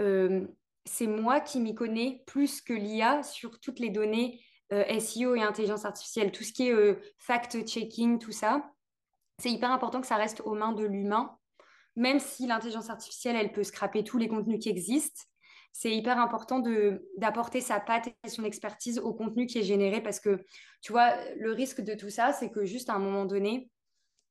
Euh, 0.00 0.46
c'est 0.86 1.06
moi 1.06 1.40
qui 1.40 1.60
m'y 1.60 1.74
connais 1.74 2.22
plus 2.26 2.62
que 2.62 2.72
l'IA 2.72 3.22
sur 3.22 3.60
toutes 3.60 3.78
les 3.78 3.90
données 3.90 4.40
SEO 4.70 5.34
et 5.34 5.42
intelligence 5.42 5.84
artificielle, 5.84 6.32
tout 6.32 6.44
ce 6.44 6.52
qui 6.52 6.68
est 6.68 6.98
fact-checking, 7.18 8.18
tout 8.18 8.32
ça 8.32 8.70
c'est 9.38 9.50
hyper 9.50 9.70
important 9.70 10.00
que 10.00 10.06
ça 10.06 10.16
reste 10.16 10.42
aux 10.44 10.54
mains 10.54 10.72
de 10.72 10.84
l'humain, 10.84 11.36
même 11.96 12.18
si 12.18 12.46
l'intelligence 12.46 12.90
artificielle, 12.90 13.36
elle 13.36 13.52
peut 13.52 13.64
scraper 13.64 14.04
tous 14.04 14.18
les 14.18 14.28
contenus 14.28 14.60
qui 14.60 14.68
existent. 14.68 15.22
C'est 15.72 15.94
hyper 15.94 16.18
important 16.18 16.60
d'apporter 17.16 17.60
sa 17.60 17.78
patte 17.78 18.08
et 18.08 18.28
son 18.28 18.44
expertise 18.44 18.98
au 18.98 19.14
contenu 19.14 19.46
qui 19.46 19.58
est 19.58 19.62
généré 19.62 20.02
parce 20.02 20.18
que, 20.18 20.44
tu 20.80 20.92
vois, 20.92 21.12
le 21.36 21.52
risque 21.52 21.80
de 21.80 21.94
tout 21.94 22.10
ça, 22.10 22.32
c'est 22.32 22.50
que 22.50 22.64
juste 22.64 22.90
à 22.90 22.94
un 22.94 22.98
moment 22.98 23.26
donné, 23.26 23.70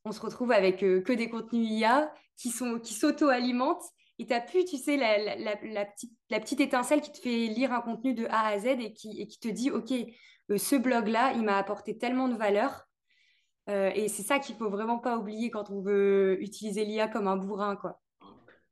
on 0.07 0.11
se 0.11 0.21
retrouve 0.21 0.51
avec 0.51 0.83
euh, 0.83 1.01
que 1.01 1.13
des 1.13 1.29
contenus 1.29 1.69
IA 1.69 2.11
qui 2.35 2.51
qui 2.83 2.93
s'auto-alimentent 2.93 3.91
et 4.19 4.25
tu 4.25 4.33
n'as 4.33 4.41
plus, 4.41 4.65
tu 4.65 4.77
sais, 4.77 4.97
la, 4.97 6.39
petite, 6.39 6.59
étincelle 6.59 7.01
qui 7.01 7.11
te 7.11 7.19
fait 7.19 7.47
lire 7.47 7.71
un 7.71 7.81
contenu 7.81 8.13
de 8.15 8.25
A 8.29 8.47
à 8.47 8.59
Z 8.59 8.65
et 8.65 8.93
qui, 8.93 9.39
te 9.39 9.47
dit, 9.47 9.69
OK, 9.69 9.91
euh, 9.91 10.57
ce 10.57 10.75
blog-là, 10.75 11.33
il 11.33 11.43
m'a 11.43 11.57
apporté 11.57 11.97
tellement 11.97 12.27
de 12.27 12.35
valeur 12.35 12.87
euh, 13.69 13.91
et 13.93 14.07
c'est 14.07 14.23
ça 14.23 14.39
qu'il 14.39 14.55
faut 14.55 14.69
vraiment 14.69 14.97
pas 14.97 15.17
oublier 15.17 15.51
quand 15.51 15.69
on 15.69 15.81
veut 15.81 16.41
utiliser 16.41 16.85
l'IA 16.85 17.07
comme 17.07 17.27
un 17.27 17.35
bourrin. 17.35 17.77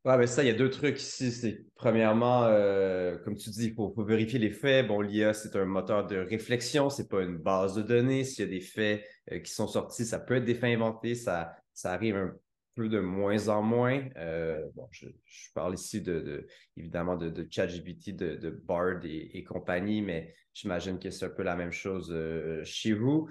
Ouais, 0.06 0.18
mais 0.20 0.28
ça, 0.28 0.44
il 0.44 0.48
y 0.48 0.50
a 0.52 0.54
deux 0.54 0.70
trucs 0.70 1.02
ici. 1.02 1.32
C'est 1.32 1.66
premièrement, 1.74 2.44
euh, 2.44 3.18
comme 3.24 3.36
tu 3.36 3.50
dis, 3.50 3.70
il 3.70 3.74
faut, 3.74 3.92
vérifier 4.04 4.38
les 4.38 4.52
faits. 4.52 4.88
Bon, 4.88 5.02
l'IA, 5.02 5.34
c'est 5.34 5.56
un 5.56 5.66
moteur 5.66 6.06
de 6.06 6.18
réflexion, 6.18 6.92
c'est 6.92 7.10
pas 7.10 7.24
une 7.24 7.38
base 7.38 7.74
de 7.74 7.82
données. 7.82 8.24
S'il 8.24 8.46
y 8.46 8.48
a 8.48 8.52
des 8.52 8.62
faits 8.62 9.04
euh, 9.32 9.40
qui 9.40 9.52
sont 9.52 9.68
sortis, 9.68 10.06
ça 10.06 10.20
peut 10.20 10.36
être 10.36 10.46
des 10.46 10.54
faits 10.54 10.76
inventés. 10.76 11.16
Ça, 11.16 11.56
ça 11.74 11.92
arrive 11.92 12.18
un 12.18 12.36
peu 12.76 12.88
de 12.88 13.00
moins 13.00 13.48
en 13.48 13.64
moins. 13.64 14.04
bon, 14.76 14.88
je, 14.92 15.08
parle 15.56 15.74
ici 15.74 16.02
de, 16.02 16.46
évidemment 16.78 17.16
de, 17.16 17.48
ChatGPT, 17.50 18.16
de, 18.16 18.50
Bard 18.52 19.00
et, 19.06 19.44
compagnie, 19.44 20.04
mais 20.04 20.36
j'imagine 20.54 21.00
que 21.00 21.10
c'est 21.10 21.26
un 21.26 21.30
peu 21.30 21.42
la 21.42 21.56
même 21.56 21.72
chose 21.72 22.16
chez 22.64 22.94
vous. 22.94 23.28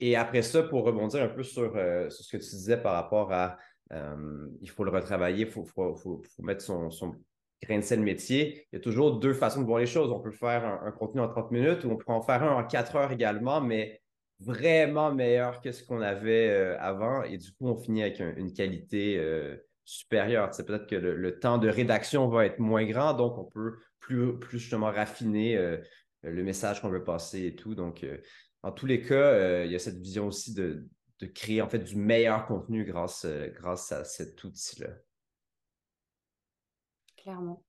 Et 0.00 0.16
après 0.16 0.42
ça, 0.42 0.62
pour 0.62 0.84
rebondir 0.84 1.22
un 1.22 1.28
peu 1.28 1.42
sur, 1.42 1.76
euh, 1.76 2.08
ce 2.08 2.22
que 2.30 2.42
tu 2.42 2.50
disais 2.50 2.76
par 2.76 2.94
rapport 2.94 3.32
à 3.32 3.58
euh, 3.92 4.48
il 4.60 4.70
faut 4.70 4.84
le 4.84 4.90
retravailler, 4.90 5.46
il 5.46 5.50
faut, 5.50 5.64
mettre 6.40 6.62
son, 6.62 6.90
grain 7.62 7.78
de 7.78 7.82
sel 7.82 8.00
métier. 8.00 8.66
Il 8.72 8.76
y 8.76 8.78
a 8.78 8.80
toujours 8.80 9.18
deux 9.18 9.34
façons 9.34 9.60
de 9.60 9.66
voir 9.66 9.78
les 9.78 9.86
choses. 9.86 10.10
On 10.12 10.20
peut 10.20 10.30
faire 10.30 10.64
un, 10.64 10.92
contenu 10.92 11.20
en 11.20 11.28
30 11.28 11.50
minutes 11.50 11.84
ou 11.84 11.90
on 11.90 11.96
peut 11.96 12.12
en 12.12 12.20
faire 12.20 12.42
un 12.42 12.54
en 12.54 12.64
4 12.64 12.96
heures 12.96 13.12
également, 13.12 13.60
mais 13.60 14.00
vraiment 14.40 15.12
meilleur 15.12 15.60
que 15.60 15.72
ce 15.72 15.82
qu'on 15.84 16.00
avait 16.00 16.50
euh, 16.50 16.78
avant. 16.78 17.22
Et 17.22 17.38
du 17.38 17.50
coup, 17.52 17.66
on 17.66 17.76
finit 17.76 18.02
avec 18.02 18.20
une 18.20 18.52
qualité 18.52 19.20
supérieure. 19.84 20.54
C'est 20.54 20.66
peut-être 20.66 20.86
que 20.86 20.96
le, 20.96 21.38
temps 21.38 21.58
de 21.58 21.68
rédaction 21.68 22.28
va 22.28 22.46
être 22.46 22.58
moins 22.58 22.84
grand, 22.84 23.14
donc 23.14 23.38
on 23.38 23.44
peut 23.44 23.76
plus, 24.00 24.38
justement 24.50 24.90
raffiner 24.90 25.56
le 26.22 26.42
message 26.44 26.80
qu'on 26.80 26.90
veut 26.90 27.04
passer 27.04 27.46
et 27.46 27.56
tout. 27.56 27.74
Donc, 27.74 28.04
en 28.62 28.72
tous 28.72 28.86
les 28.86 29.02
cas, 29.02 29.14
euh, 29.14 29.64
il 29.64 29.72
y 29.72 29.76
a 29.76 29.78
cette 29.78 29.98
vision 29.98 30.26
aussi 30.26 30.54
de, 30.54 30.86
créer 31.26 31.62
en 31.62 31.68
fait 31.68 31.78
du 31.78 31.96
meilleur 31.96 32.46
contenu 32.46 32.84
grâce, 32.84 33.24
euh, 33.24 33.48
grâce 33.48 33.92
à 33.92 34.04
cet 34.04 34.42
outil-là. 34.44 34.88
Clairement. 37.16 37.64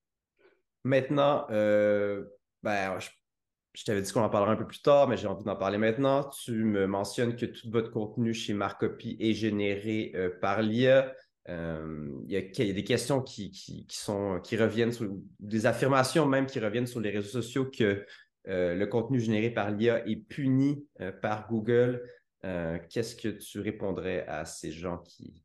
Maintenant, 0.84 1.48
euh, 1.50 2.26
ben, 2.64 2.98
je, 3.00 3.84
t'avais 3.84 4.02
dit 4.02 4.12
qu'on 4.12 4.22
en 4.22 4.30
parlerait 4.30 4.54
un 4.54 4.58
peu 4.58 4.68
plus 4.68 4.82
tard, 4.82 5.08
mais 5.08 5.18
j'ai 5.18 5.28
envie 5.28 5.44
d'en 5.44 5.56
parler 5.56 5.78
maintenant. 5.78 6.30
Tu 6.30 6.64
me 6.64 6.88
mentionnes 6.88 7.36
que 7.36 7.46
tout 7.46 7.70
votre 7.70 7.92
contenu 7.92 8.34
chez 8.34 8.54
Marcopy 8.54 9.18
est 9.20 9.34
généré 9.34 10.14
par 10.40 10.62
l'IA. 10.62 11.14
Il 11.48 12.26
y, 12.28 12.38
a 12.38 12.74
des 12.74 12.84
questions 12.84 13.22
qui, 13.22 13.86
sont, 13.90 14.40
qui 14.42 14.56
reviennent, 14.56 14.92
sur, 14.92 15.10
des 15.40 15.66
affirmations 15.66 16.26
même 16.26 16.46
qui 16.46 16.60
reviennent 16.60 16.88
sur 16.88 17.02
les 17.02 17.10
réseaux 17.10 17.42
sociaux 17.42 17.66
que 17.66 18.06
euh, 18.48 18.74
le 18.74 18.88
contenu 18.88 19.20
généré 19.20 19.50
par 19.50 19.70
l'IA 19.72 20.08
est 20.08 20.16
puni 20.16 20.86
euh, 21.02 21.12
par 21.12 21.48
Google. 21.50 22.02
Euh, 22.46 22.80
qu'est-ce 22.90 23.16
que 23.16 23.30
tu 23.30 23.60
répondrais 23.60 24.26
à 24.28 24.46
ces 24.46 24.72
gens 24.72 24.98
qui... 25.00 25.44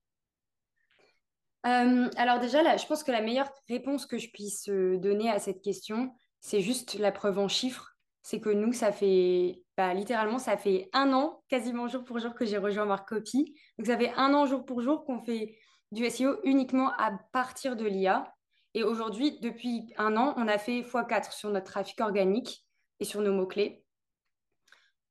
alors 1.64 2.40
déjà, 2.40 2.76
je 2.76 2.86
pense 2.86 3.02
que 3.02 3.10
la 3.10 3.22
meilleure 3.22 3.50
réponse 3.68 4.06
que 4.06 4.18
je 4.18 4.28
puisse 4.30 4.68
donner 4.68 5.30
à 5.30 5.38
cette 5.38 5.62
question, 5.62 6.14
c'est 6.40 6.60
juste 6.60 6.98
la 6.98 7.10
preuve 7.10 7.38
en 7.38 7.48
chiffres. 7.48 7.90
C'est 8.22 8.40
que 8.40 8.50
nous, 8.50 8.72
ça 8.72 8.92
fait 8.92 9.64
bah, 9.76 9.92
littéralement, 9.92 10.38
ça 10.38 10.56
fait 10.56 10.88
un 10.92 11.12
an, 11.12 11.42
quasiment 11.48 11.88
jour 11.88 12.04
pour 12.04 12.18
jour, 12.18 12.34
que 12.34 12.44
j'ai 12.44 12.58
rejoint 12.58 12.84
Marcopy. 12.84 13.54
Donc 13.78 13.86
ça 13.86 13.98
fait 13.98 14.12
un 14.16 14.32
an 14.34 14.46
jour 14.46 14.64
pour 14.64 14.80
jour 14.80 15.04
qu'on 15.04 15.20
fait 15.20 15.56
du 15.90 16.08
SEO 16.08 16.38
uniquement 16.44 16.92
à 16.98 17.12
partir 17.32 17.76
de 17.76 17.84
l'IA. 17.84 18.32
Et 18.74 18.82
aujourd'hui, 18.82 19.38
depuis 19.40 19.92
un 19.96 20.16
an, 20.16 20.34
on 20.36 20.48
a 20.48 20.58
fait 20.58 20.80
x4 20.80 21.32
sur 21.32 21.50
notre 21.50 21.66
trafic 21.66 22.00
organique 22.00 22.64
et 23.00 23.04
sur 23.04 23.20
nos 23.20 23.32
mots-clés. 23.32 23.83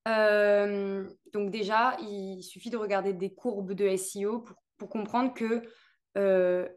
Euh, 0.08 1.10
donc 1.32 1.50
déjà, 1.50 1.96
il 2.02 2.42
suffit 2.44 2.70
de 2.70 2.78
regarder 2.78 3.14
des 3.14 3.34
courbes 3.34 3.74
de 3.74 3.96
SEO 3.96 4.40
pour, 4.78 4.90
comprendre 4.90 5.34
que 5.34 5.62
euh, 6.18 6.68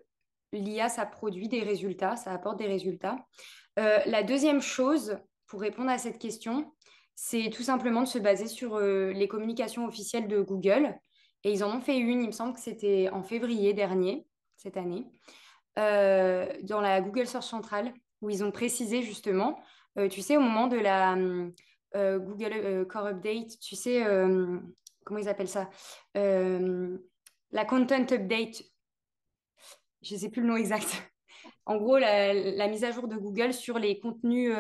l'IA, 0.53 0.89
ça 0.89 1.05
produit 1.07 1.49
des 1.49 1.63
résultats, 1.63 2.15
ça 2.15 2.33
apporte 2.33 2.59
des 2.59 2.69
résultats. 2.69 3.17
Euh, 3.81 3.99
la 4.07 4.23
deuxième 4.23 4.63
chose, 4.63 5.19
pour 5.49 5.61
répondre 5.61 5.91
à 5.91 5.99
cette 5.99 6.19
question, 6.19 6.73
c'est 7.17 7.51
tout 7.51 7.65
simplement 7.65 8.03
de 8.03 8.09
se 8.09 8.19
baser 8.19 8.47
sur 8.47 8.79
les 8.79 9.27
communications 9.27 9.87
officielles 9.87 10.29
de 10.29 10.41
Google. 10.41 10.95
Et 11.43 11.51
ils 11.51 11.65
en 11.65 11.77
ont 11.77 11.81
fait 11.81 11.97
une, 11.97 12.21
il 12.21 12.27
me 12.27 12.33
semble 12.33 12.53
que 12.53 12.61
c'était 12.61 13.09
en 13.11 13.23
février 13.23 13.73
dernier, 13.73 14.27
cette 14.57 14.77
année, 14.77 15.07
dans 15.77 16.81
la 16.81 17.01
Google 17.01 17.27
Search 17.27 17.47
Central, 17.47 17.93
où 18.21 18.31
ils 18.31 18.45
ont 18.45 18.53
précisé 18.53 19.03
justement 19.03 19.59
tu 20.11 20.21
sais, 20.21 20.37
au 20.37 20.41
moment 20.41 20.67
de 20.67 20.77
la 20.77 21.15
euh, 21.17 21.51
Google 21.95 22.53
euh, 22.53 22.85
Core 22.85 23.07
Update, 23.07 23.59
tu 23.61 23.77
sais, 23.77 24.05
comment 25.05 25.21
ils 25.21 25.29
appellent 25.29 25.49
ça? 25.49 25.71
La 26.15 27.65
Content 27.65 28.07
Update, 28.11 28.63
je 30.03 30.15
ne 30.15 30.21
sais 30.21 30.31
plus 30.31 30.43
le 30.43 30.49
nom 30.49 30.57
exact. 30.57 30.87
en 31.67 31.77
gros, 31.77 31.99
la, 31.99 32.69
mise 32.69 32.85
à 32.85 32.91
jour 32.91 33.09
de 33.09 33.17
Google 33.17 33.53
sur 33.53 33.79
les 33.79 34.01
contenus 34.01 34.53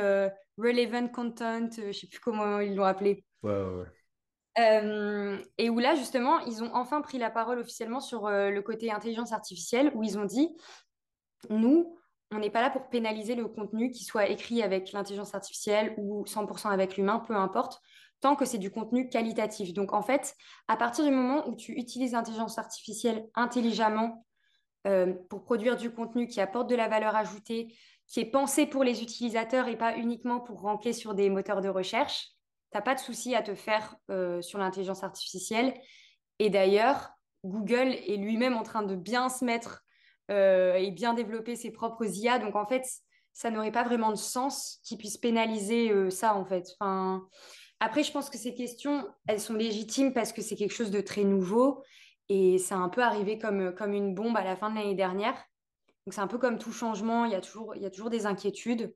relevant 0.56 1.09
content, 1.09 1.68
je 1.71 1.88
ne 1.88 1.92
sais 1.92 2.06
plus 2.06 2.21
comment 2.21 2.61
ils 2.61 2.75
l'ont 2.75 2.85
appelé. 2.85 3.25
Ouais, 3.42 3.62
ouais. 4.56 5.45
et 5.59 5.68
où 5.68 5.78
là, 5.78 5.95
justement, 5.95 6.40
ils 6.40 6.62
ont 6.62 6.75
enfin 6.75 7.00
pris 7.02 7.18
la 7.18 7.30
parole 7.30 7.59
officiellement 7.59 8.00
sur 8.00 8.28
le 8.30 8.61
côté 8.61 8.90
intelligence 8.90 9.33
artificielle, 9.33 9.92
où 9.95 10.02
ils 10.02 10.18
ont 10.18 10.25
dit, 10.25 10.56
nous, 11.50 11.99
on 12.33 12.38
n'est 12.38 12.50
pas 12.50 12.61
là 12.61 12.71
pour 12.71 12.88
pénaliser 12.88 13.35
le 13.35 13.47
contenu 13.47 13.90
qui 13.90 14.04
soit 14.04 14.28
écrit 14.28 14.62
avec 14.62 14.92
l'intelligence 14.92 15.35
artificielle 15.35 15.95
ou 15.97 16.25
100% 16.25 16.71
avec 16.71 16.97
l'humain, 16.97 17.21
peu 17.21 17.37
importe, 17.37 17.80
tant 18.21 18.35
que 18.35 18.45
c'est 18.45 18.59
du 18.59 18.71
contenu 18.71 19.09
qualitatif. 19.09 19.73
Donc 19.73 19.92
en 19.92 20.02
fait, 20.02 20.35
à 20.68 20.76
partir 20.76 21.04
du 21.04 21.11
moment 21.11 21.47
où 21.49 21.54
tu 21.54 21.73
utilises 21.73 22.12
l'intelligence 22.12 22.59
artificielle 22.59 23.26
intelligemment 23.35 24.26
euh, 24.87 25.14
pour 25.28 25.45
produire 25.45 25.76
du 25.76 25.90
contenu 25.90 26.26
qui 26.26 26.40
apporte 26.40 26.68
de 26.68 26.75
la 26.75 26.88
valeur 26.88 27.14
ajoutée, 27.14 27.76
qui 28.09 28.21
est 28.21 28.30
pensé 28.30 28.66
pour 28.66 28.85
les 28.85 29.02
utilisateurs 29.02 29.68
et 29.68 29.76
pas 29.76 29.97
uniquement 29.97 30.40
pour 30.40 30.61
ranker 30.61 30.92
sur 30.92 31.14
des 31.14 31.28
moteurs 31.30 31.61
de 31.61 31.68
recherche, 31.68 32.28
tu 32.73 32.78
n'as 32.78 32.83
pas 32.83 32.95
de 32.95 33.00
souci 33.00 33.35
à 33.35 33.42
te 33.42 33.54
faire 33.54 33.97
euh, 34.11 34.42
sur 34.42 34.59
l'intelligence 34.59 35.04
artificielle. 35.04 35.75
Et 36.38 36.50
d'ailleurs, 36.50 37.11
Google 37.45 37.95
est 38.06 38.16
lui-même 38.16 38.56
en 38.56 38.62
train 38.62 38.83
de 38.83 38.97
bien 38.97 39.28
se 39.28 39.45
mettre 39.45 39.83
euh, 40.30 40.75
et 40.75 40.90
bien 40.90 41.14
développer 41.14 41.56
ses 41.56 41.71
propres 41.71 42.04
IA. 42.04 42.38
Donc 42.38 42.56
en 42.56 42.66
fait, 42.66 42.85
ça 43.33 43.50
n'aurait 43.50 43.73
pas 43.73 43.85
vraiment 43.85 44.11
de 44.11 44.16
sens 44.16 44.80
qu'ils 44.83 44.99
puissent 44.99 45.18
pénaliser 45.18 45.90
euh, 45.90 46.11
ça 46.11 46.35
en 46.35 46.45
fait. 46.45 46.68
Enfin, 46.78 47.28
après, 47.80 48.02
je 48.02 48.11
pense 48.11 48.30
que 48.30 48.38
ces 48.38 48.54
questions, 48.54 49.06
elles 49.26 49.40
sont 49.40 49.54
légitimes 49.54 50.12
parce 50.14 50.33
que 50.33 50.42
c'est 50.42 50.56
quelque 50.56 50.75
chose 50.75 50.90
de 50.90 51.00
très 51.00 51.25
nouveau 51.25 51.83
et 52.28 52.59
c'est 52.59 52.75
un 52.75 52.88
peu 52.88 53.02
arrivé 53.02 53.38
comme, 53.38 53.75
comme 53.75 53.92
une 53.92 54.14
bombe 54.14 54.37
à 54.37 54.45
la 54.45 54.56
fin 54.56 54.71
de 54.71 54.76
l'année 54.76 54.95
dernière. 54.95 55.35
Donc 56.06 56.14
c'est 56.14 56.21
un 56.21 56.26
peu 56.26 56.38
comme 56.38 56.59
tout 56.59 56.73
changement, 56.73 57.25
il 57.25 57.33
y 57.33 57.35
a 57.35 57.40
toujours, 57.40 57.75
il 57.76 57.83
y 57.83 57.87
a 57.87 57.90
toujours 57.90 58.11
des 58.11 58.26
inquiétudes. 58.26 58.95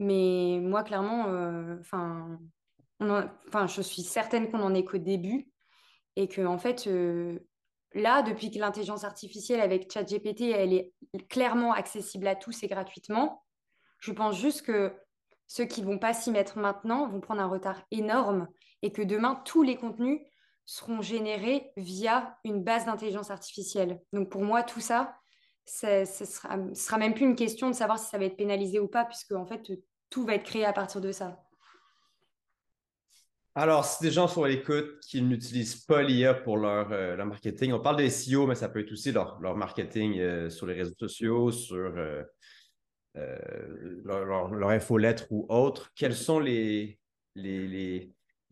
Mais 0.00 0.58
moi, 0.62 0.82
clairement, 0.82 1.26
euh, 1.28 1.76
enfin, 1.80 2.38
je 3.66 3.82
suis 3.82 4.02
certaine 4.02 4.50
qu'on 4.50 4.58
n'en 4.58 4.74
est 4.74 4.84
qu'au 4.84 4.98
début 4.98 5.50
et 6.16 6.26
que 6.26 6.44
en 6.44 6.58
fait, 6.58 6.88
là, 7.94 8.22
depuis 8.22 8.50
que 8.50 8.58
l'intelligence 8.58 9.04
artificielle 9.04 9.60
avec 9.60 9.92
ChatGPT, 9.92 10.42
elle 10.42 10.72
est 10.72 10.92
clairement 11.28 11.72
accessible 11.72 12.26
à 12.26 12.36
tous 12.36 12.62
et 12.62 12.68
gratuitement, 12.68 13.44
Je 13.98 14.12
pense 14.12 14.38
juste 14.38 14.62
que 14.62 14.94
ceux 15.46 15.64
qui 15.64 15.82
vont 15.82 15.98
pas 15.98 16.14
s'y 16.14 16.30
mettre 16.30 16.58
maintenant 16.58 17.08
vont 17.08 17.20
prendre 17.20 17.42
un 17.42 17.48
retard 17.48 17.82
énorme 17.90 18.48
et 18.82 18.92
que 18.92 19.02
demain, 19.02 19.42
tous 19.44 19.62
les 19.62 19.76
contenus 19.76 20.20
seront 20.64 21.02
générés 21.02 21.72
via 21.76 22.38
une 22.44 22.62
base 22.62 22.86
d'intelligence 22.86 23.30
artificielle. 23.30 24.00
Donc 24.12 24.30
pour 24.30 24.42
moi, 24.42 24.62
tout 24.62 24.80
ça, 24.80 25.16
ce 25.66 26.04
sera, 26.06 26.56
sera 26.74 26.98
même 26.98 27.14
plus 27.14 27.26
une 27.26 27.36
question 27.36 27.68
de 27.68 27.74
savoir 27.74 27.98
si 27.98 28.08
ça 28.08 28.18
va 28.18 28.24
être 28.24 28.36
pénalisé 28.36 28.78
ou 28.78 28.88
pas, 28.88 29.04
puisque 29.04 29.32
en 29.32 29.46
fait, 29.46 29.70
tout 30.08 30.24
va 30.24 30.36
être 30.36 30.44
créé 30.44 30.64
à 30.64 30.72
partir 30.72 31.00
de 31.00 31.12
ça. 31.12 31.42
Alors, 33.56 33.84
si 33.84 34.02
des 34.02 34.12
gens 34.12 34.28
sont 34.28 34.44
à 34.44 34.48
l'écoute 34.48 35.00
qui 35.00 35.20
n'utilisent 35.22 35.84
pas 35.84 36.02
l'IA 36.02 36.34
pour 36.34 36.56
leur, 36.56 36.92
euh, 36.92 37.16
leur, 37.16 37.26
marketing, 37.26 37.72
on 37.72 37.80
parle 37.80 37.96
de 37.96 38.08
SEO, 38.08 38.46
mais 38.46 38.54
ça 38.54 38.68
peut 38.68 38.80
être 38.80 38.92
aussi 38.92 39.10
leur, 39.10 39.40
marketing 39.56 40.18
euh, 40.20 40.50
sur 40.50 40.66
les 40.66 40.74
réseaux 40.74 40.94
sociaux, 40.96 41.50
sur 41.50 41.92
euh, 41.96 42.22
leur, 44.04 44.70
infolettre 44.70 45.26
ou 45.30 45.46
autre. 45.48 45.90
Quels 45.96 46.14
sont 46.14 46.38
les, 46.38 47.00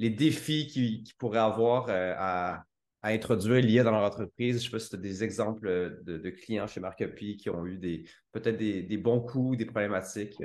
défis 0.00 0.66
qu'ils 0.66 1.04
pourraient 1.16 1.38
avoir 1.38 1.86
à, 1.90 2.64
introduire 3.02 3.62
l'IA 3.62 3.84
dans 3.84 3.92
leur 3.92 4.02
entreprise? 4.02 4.60
Je 4.60 4.64
ne 4.64 4.64
sais 4.64 4.70
pas 4.70 4.80
si 4.80 4.90
tu 4.90 4.96
as 4.96 4.98
des 4.98 5.22
exemples 5.22 6.00
de, 6.02 6.30
clients 6.30 6.66
chez 6.66 6.80
Marcopy 6.80 7.36
qui 7.36 7.50
ont 7.50 7.64
eu 7.66 7.78
des 7.78 8.04
peut-être 8.32 8.56
des, 8.56 8.82
des, 8.82 8.98
bons 8.98 9.20
coups, 9.20 9.58
des 9.58 9.64
problématiques 9.64 10.42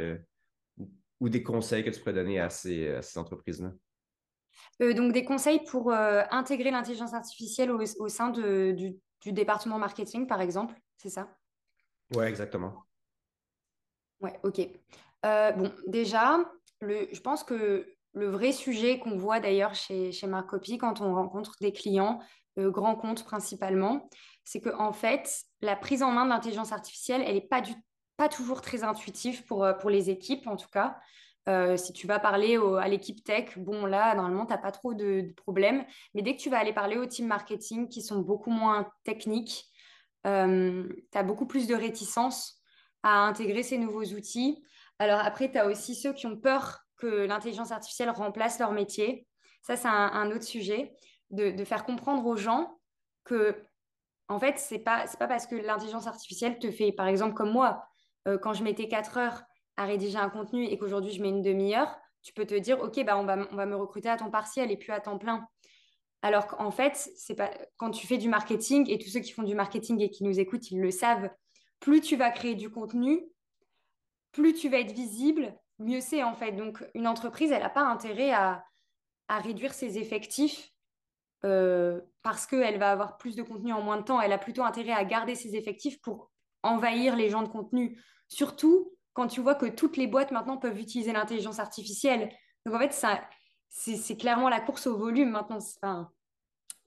ou, 1.20 1.30
des 1.30 1.42
conseils 1.42 1.84
que 1.84 1.90
tu 1.90 2.00
pourrais 2.00 2.14
donner 2.14 2.40
à 2.40 2.52
ces 2.52 3.02
entreprises-là? 3.16 3.74
Euh, 4.82 4.94
donc 4.94 5.14
des 5.14 5.24
conseils 5.24 5.64
pour 5.66 5.92
euh, 5.92 6.24
intégrer 6.32 6.72
l'intelligence 6.72 7.14
artificielle 7.14 7.72
au, 7.72 8.08
sein 8.08 8.30
du, 8.30 8.96
département 9.26 9.78
marketing, 9.78 10.28
par 10.28 10.42
exemple, 10.42 10.76
c'est 10.98 11.10
ça? 11.10 11.30
Ouais, 12.14 12.28
exactement. 12.28 12.84
Ouais, 14.22 14.40
ok. 14.44 14.62
Euh, 15.26 15.52
bon, 15.52 15.72
déjà, 15.88 16.40
le, 16.82 17.08
je 17.12 17.20
pense 17.22 17.44
que 17.44 17.88
le 18.14 18.28
vrai 18.28 18.52
sujet 18.52 19.00
qu'on 19.00 19.18
voit 19.18 19.40
d'ailleurs 19.40 19.76
chez, 19.76 20.12
chez 20.12 20.28
Marcopy 20.28 20.78
quand 20.78 21.02
on 21.02 21.14
rencontre 21.14 21.56
des 21.62 21.72
clients, 21.72 22.20
grands 22.58 22.96
comptes 22.96 23.24
principalement, 23.24 24.10
c'est 24.44 24.62
qu'en 24.62 24.90
en 24.90 24.94
fait, 24.94 25.44
la 25.62 25.76
prise 25.76 26.04
en 26.04 26.12
main 26.12 26.26
de 26.26 26.30
l'intelligence 26.30 26.72
artificielle, 26.72 27.24
elle 27.26 27.36
n'est 27.36 27.42
pas, 27.42 27.64
pas 28.18 28.30
toujours 28.30 28.62
très 28.62 28.84
intuitive 28.84 29.44
pour, 29.46 29.66
pour 29.80 29.90
les 29.90 30.12
équipes, 30.12 30.46
en 30.46 30.56
tout 30.56 30.70
cas. 30.72 31.00
Euh, 31.50 31.76
si 31.76 31.92
tu 31.92 32.08
vas 32.08 32.20
parler 32.20 32.58
à 32.80 32.88
l'équipe 32.88 33.24
tech, 33.24 33.58
bon, 33.58 33.86
là, 33.86 34.16
normalement, 34.16 34.46
tu 34.46 34.54
n'as 34.54 34.58
pas 34.58 34.72
trop 34.72 34.94
de, 34.94 35.34
problèmes. 35.36 35.86
Mais 36.14 36.22
dès 36.22 36.36
que 36.36 36.42
tu 36.42 36.50
vas 36.50 36.60
aller 36.60 36.74
parler 36.74 36.98
au 36.98 37.06
team 37.06 37.28
marketing, 37.28 37.90
qui 37.90 38.02
sont 38.02 38.20
beaucoup 38.20 38.50
moins 38.50 38.90
techniques, 39.04 39.66
euh, 40.26 40.88
tu 41.12 41.18
as 41.18 41.24
beaucoup 41.24 41.46
plus 41.46 41.68
de 41.68 41.76
réticence 41.76 42.62
à 43.04 43.26
intégrer 43.26 43.64
ces 43.64 43.78
nouveaux 43.78 44.06
outils. 44.06 44.64
Alors 45.00 45.20
après, 45.20 45.52
tu 45.52 45.58
as 45.58 45.68
aussi 45.68 45.96
ceux 45.96 46.14
qui 46.14 46.28
ont 46.28 46.38
peur 46.38 46.80
que 46.98 47.26
l'intelligence 47.26 47.72
artificielle 47.72 48.10
remplace 48.10 48.60
leur 48.60 48.72
métier. 48.72 49.28
Ça, 49.62 49.76
c'est 49.76 49.90
un, 49.90 50.32
autre 50.32 50.44
sujet. 50.44 50.96
De, 51.30 51.64
faire 51.66 51.84
comprendre 51.84 52.26
aux 52.26 52.36
gens 52.38 52.78
que, 53.24 53.66
en 54.28 54.40
fait, 54.40 54.60
ce 54.60 54.76
n'est 54.76 54.80
pas, 54.80 55.06
pas 55.20 55.28
parce 55.28 55.48
que 55.48 55.56
l'intelligence 55.56 56.08
artificielle 56.08 56.60
te 56.60 56.72
fait, 56.72 56.92
par 56.92 57.08
exemple, 57.08 57.34
comme 57.34 57.52
moi, 57.52 57.84
euh, 58.28 58.38
quand 58.38 58.54
je 58.54 58.64
mettais 58.64 58.88
4 58.88 59.18
heures 59.18 59.44
à 59.78 59.86
rédiger 59.86 60.18
un 60.18 60.30
contenu 60.30 60.66
et 60.66 60.78
qu'aujourd'hui 60.78 61.12
je 61.12 61.22
mets 61.22 61.30
une 61.30 61.42
demi-heure, 61.42 61.96
tu 62.22 62.34
peux 62.34 62.46
te 62.46 62.56
dire, 62.56 62.82
OK, 62.82 63.04
bah, 63.04 63.18
on, 63.18 63.26
va, 63.26 63.48
on 63.52 63.56
va 63.56 63.66
me 63.66 63.76
recruter 63.76 64.10
à 64.10 64.18
temps 64.18 64.32
partiel 64.32 64.72
et 64.72 64.78
plus 64.78 64.92
à 64.92 65.00
temps 65.00 65.18
plein. 65.18 65.46
Alors 66.22 66.48
qu'en 66.48 66.72
fait, 66.72 66.96
c'est 67.18 67.36
pas 67.36 67.52
quand 67.78 67.92
tu 67.92 68.08
fais 68.08 68.18
du 68.18 68.30
marketing, 68.30 68.90
et 68.90 68.98
tous 68.98 69.10
ceux 69.10 69.20
qui 69.20 69.34
font 69.34 69.44
du 69.44 69.56
marketing 69.56 70.00
et 70.02 70.10
qui 70.10 70.24
nous 70.24 70.40
écoutent, 70.40 70.72
ils 70.72 70.80
le 70.80 70.90
savent, 70.90 71.30
plus 71.82 72.00
tu 72.00 72.16
vas 72.16 72.32
créer 72.32 72.56
du 72.56 72.70
contenu, 72.70 73.22
plus 74.32 74.54
tu 74.54 74.70
vas 74.70 74.80
être 74.80 74.94
visible, 74.94 75.54
mieux 75.80 76.00
c'est 76.00 76.24
en 76.24 76.34
fait. 76.34 76.54
Donc 76.54 76.82
une 76.94 77.08
entreprise, 77.08 77.52
elle 77.52 77.62
n'a 77.62 77.70
pas 77.70 77.84
intérêt 77.84 78.32
à, 78.32 78.64
à, 79.28 79.40
réduire 79.40 79.74
ses 79.74 79.98
effectifs 79.98 80.70
euh, 81.44 82.00
parce 82.22 82.48
qu'elle 82.48 82.80
va 82.80 82.92
avoir 82.92 83.18
plus 83.18 83.36
de 83.36 83.44
contenu 83.44 83.74
en 83.74 83.82
moins 83.82 83.98
de 83.98 84.04
temps. 84.04 84.22
Elle 84.22 84.32
a 84.32 84.38
plutôt 84.38 84.64
intérêt 84.64 84.94
à 84.94 85.04
garder 85.04 85.36
ses 85.36 85.58
effectifs 85.58 86.00
pour 86.02 86.32
envahir 86.64 87.18
les 87.18 87.30
gens 87.30 87.44
de 87.44 87.50
contenu. 87.50 88.02
Surtout 88.30 88.94
quand 89.14 89.28
tu 89.28 89.42
vois 89.42 89.56
que 89.56 89.68
toutes 89.68 89.98
les 89.98 90.08
boîtes 90.08 90.32
maintenant 90.32 90.58
peuvent 90.58 90.80
utiliser 90.80 91.14
l'intelligence 91.14 91.60
artificielle. 91.60 92.32
Donc 92.66 92.76
en 92.76 92.80
fait, 92.80 92.94
c'est 93.70 94.18
clairement 94.18 94.50
la 94.50 94.60
course 94.60 94.88
au 94.88 94.98
volume 94.98 95.30
maintenant. 95.30 95.60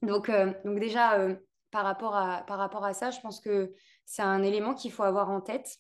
donc, 0.03 0.29
euh, 0.29 0.53
donc 0.65 0.81
déjà, 0.81 1.19
euh, 1.19 1.37
par, 1.71 1.85
rapport 1.85 2.17
à, 2.17 2.45
par 2.47 2.59
rapport 2.59 2.85
à 2.85 2.95
ça, 2.95 3.11
je 3.11 3.21
pense 3.21 3.41
que 3.41 3.73
c'est 4.05 4.23
un 4.23 4.43
élément 4.43 4.75
qu'il 4.75 4.93
faut 4.93 5.05
avoir 5.05 5.31
en 5.31 5.41
tête. 5.41 5.79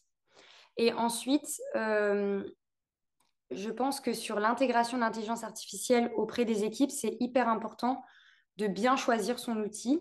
Et 0.76 0.92
ensuite, 0.92 1.60
euh, 1.74 2.44
je 3.50 3.70
pense 3.70 4.00
que 4.00 4.12
sur 4.12 4.38
l'intégration 4.38 4.98
de 4.98 5.02
l'intelligence 5.02 5.42
artificielle 5.42 6.12
auprès 6.16 6.44
des 6.44 6.64
équipes, 6.64 6.90
c'est 6.90 7.16
hyper 7.20 7.48
important 7.48 8.04
de 8.56 8.66
bien 8.66 8.96
choisir 8.96 9.38
son 9.38 9.56
outil. 9.58 10.00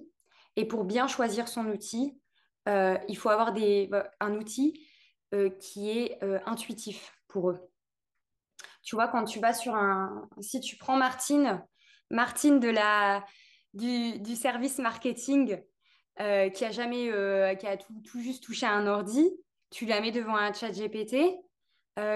Et 0.58 0.66
pour 0.66 0.84
bien 0.84 1.08
choisir 1.08 1.48
son 1.48 1.68
outil, 1.68 2.20
il 2.68 3.18
faut 3.18 3.30
avoir 3.30 3.54
des, 3.54 3.92
un 4.20 4.36
outil 4.36 4.86
euh, 5.34 5.50
qui 5.50 5.90
est 5.90 6.24
euh, 6.24 6.40
intuitif 6.46 7.14
pour 7.28 7.50
eux. 7.50 7.60
Tu 8.84 8.96
vois, 8.96 9.08
quand 9.08 9.26
tu 9.26 9.40
vas 9.40 9.54
sur 9.54 9.76
un... 9.76 10.30
Si 10.40 10.60
tu 10.60 10.78
prends 10.78 10.98
Martine, 10.98 11.64
Martine 12.12 12.60
de 12.60 12.70
la, 12.70 13.26
du, 13.74 14.36
service 14.36 14.78
marketing, 14.78 15.60
euh, 16.20 16.50
qui 16.50 16.64
a 16.64 16.72
jamais, 16.72 17.08
qui 17.58 17.66
a 17.66 17.78
tout, 17.78 17.94
tout, 18.04 18.20
juste 18.20 18.44
touché 18.44 18.68
un 18.68 18.86
ordi, 18.86 19.28
tu 19.72 19.86
la 19.86 20.00
mets 20.02 20.12
devant 20.12 20.36
un 20.36 20.54
chat 20.54 20.70
GPT, 20.70 21.36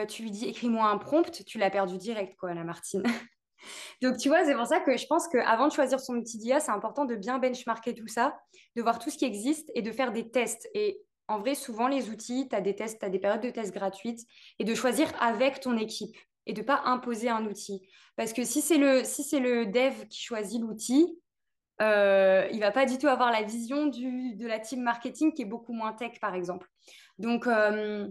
tu 0.08 0.22
lui 0.22 0.32
dis 0.32 0.46
écris-moi 0.48 0.86
un 0.88 1.00
prompt, 1.00 1.44
tu 1.46 1.58
l'as 1.58 1.72
perdu 1.72 1.98
direct, 1.98 2.38
quoi, 2.38 2.54
la 2.54 2.64
Martine. 2.64 3.04
Donc, 4.02 4.18
tu 4.18 4.30
vois, 4.30 4.46
c'est 4.46 4.56
pour 4.56 4.68
ça 4.68 4.80
que 4.80 4.96
je 4.96 5.06
pense 5.08 5.28
qu'avant 5.28 5.68
de 5.68 5.74
choisir 5.74 6.00
son 6.00 6.16
outil 6.16 6.38
d'IA, 6.38 6.60
c'est 6.60 6.72
important 6.72 7.06
de 7.06 7.16
bien 7.16 7.40
benchmarker 7.40 7.94
tout 7.94 8.08
ça, 8.08 8.38
de 8.76 8.82
voir 8.82 9.00
tout 9.00 9.10
ce 9.10 9.18
qui 9.18 9.26
existe 9.26 9.72
et 9.74 9.82
de 9.82 9.92
faire 9.92 10.12
des 10.12 10.30
tests. 10.30 10.70
Et 10.74 11.02
en 11.30 11.40
vrai, 11.40 11.56
souvent, 11.56 11.88
les 11.88 12.10
outils, 12.10 12.48
tu 12.50 12.56
as 12.56 12.62
des 12.62 12.76
tests, 12.76 13.00
tu 13.00 13.10
des 13.10 13.20
périodes 13.20 13.42
de 13.42 13.52
tests 13.52 13.74
gratuites 13.74 14.26
et 14.58 14.66
de 14.66 14.74
choisir 14.74 15.10
avec 15.22 15.60
ton 15.60 15.78
équipe 15.78 16.18
et 16.48 16.54
de 16.54 16.62
ne 16.62 16.66
pas 16.66 16.82
imposer 16.86 17.30
un 17.30 17.46
outil. 17.46 17.88
Parce 18.16 18.34
que 18.34 18.44
si 18.44 18.62
c'est 18.62 18.78
le, 18.78 19.04
si 19.04 19.40
le 19.40 19.68
dev 19.68 20.08
qui 20.10 20.22
choisit 20.22 20.60
l'outil, 20.60 21.20
euh, 21.82 22.48
il 22.52 22.60
va 22.60 22.72
pas 22.72 22.86
du 22.86 22.98
tout 22.98 23.08
avoir 23.08 23.32
la 23.32 23.44
vision 23.44 23.86
de 23.86 24.48
la 24.48 24.60
team 24.60 24.82
marketing 24.82 25.32
qui 25.34 25.44
est 25.44 25.46
beaucoup 25.46 25.72
moins 25.72 25.94
tech, 25.94 26.20
par 26.20 26.34
exemple. 26.34 26.68
Donc, 27.20 27.46
euh, 27.46 28.08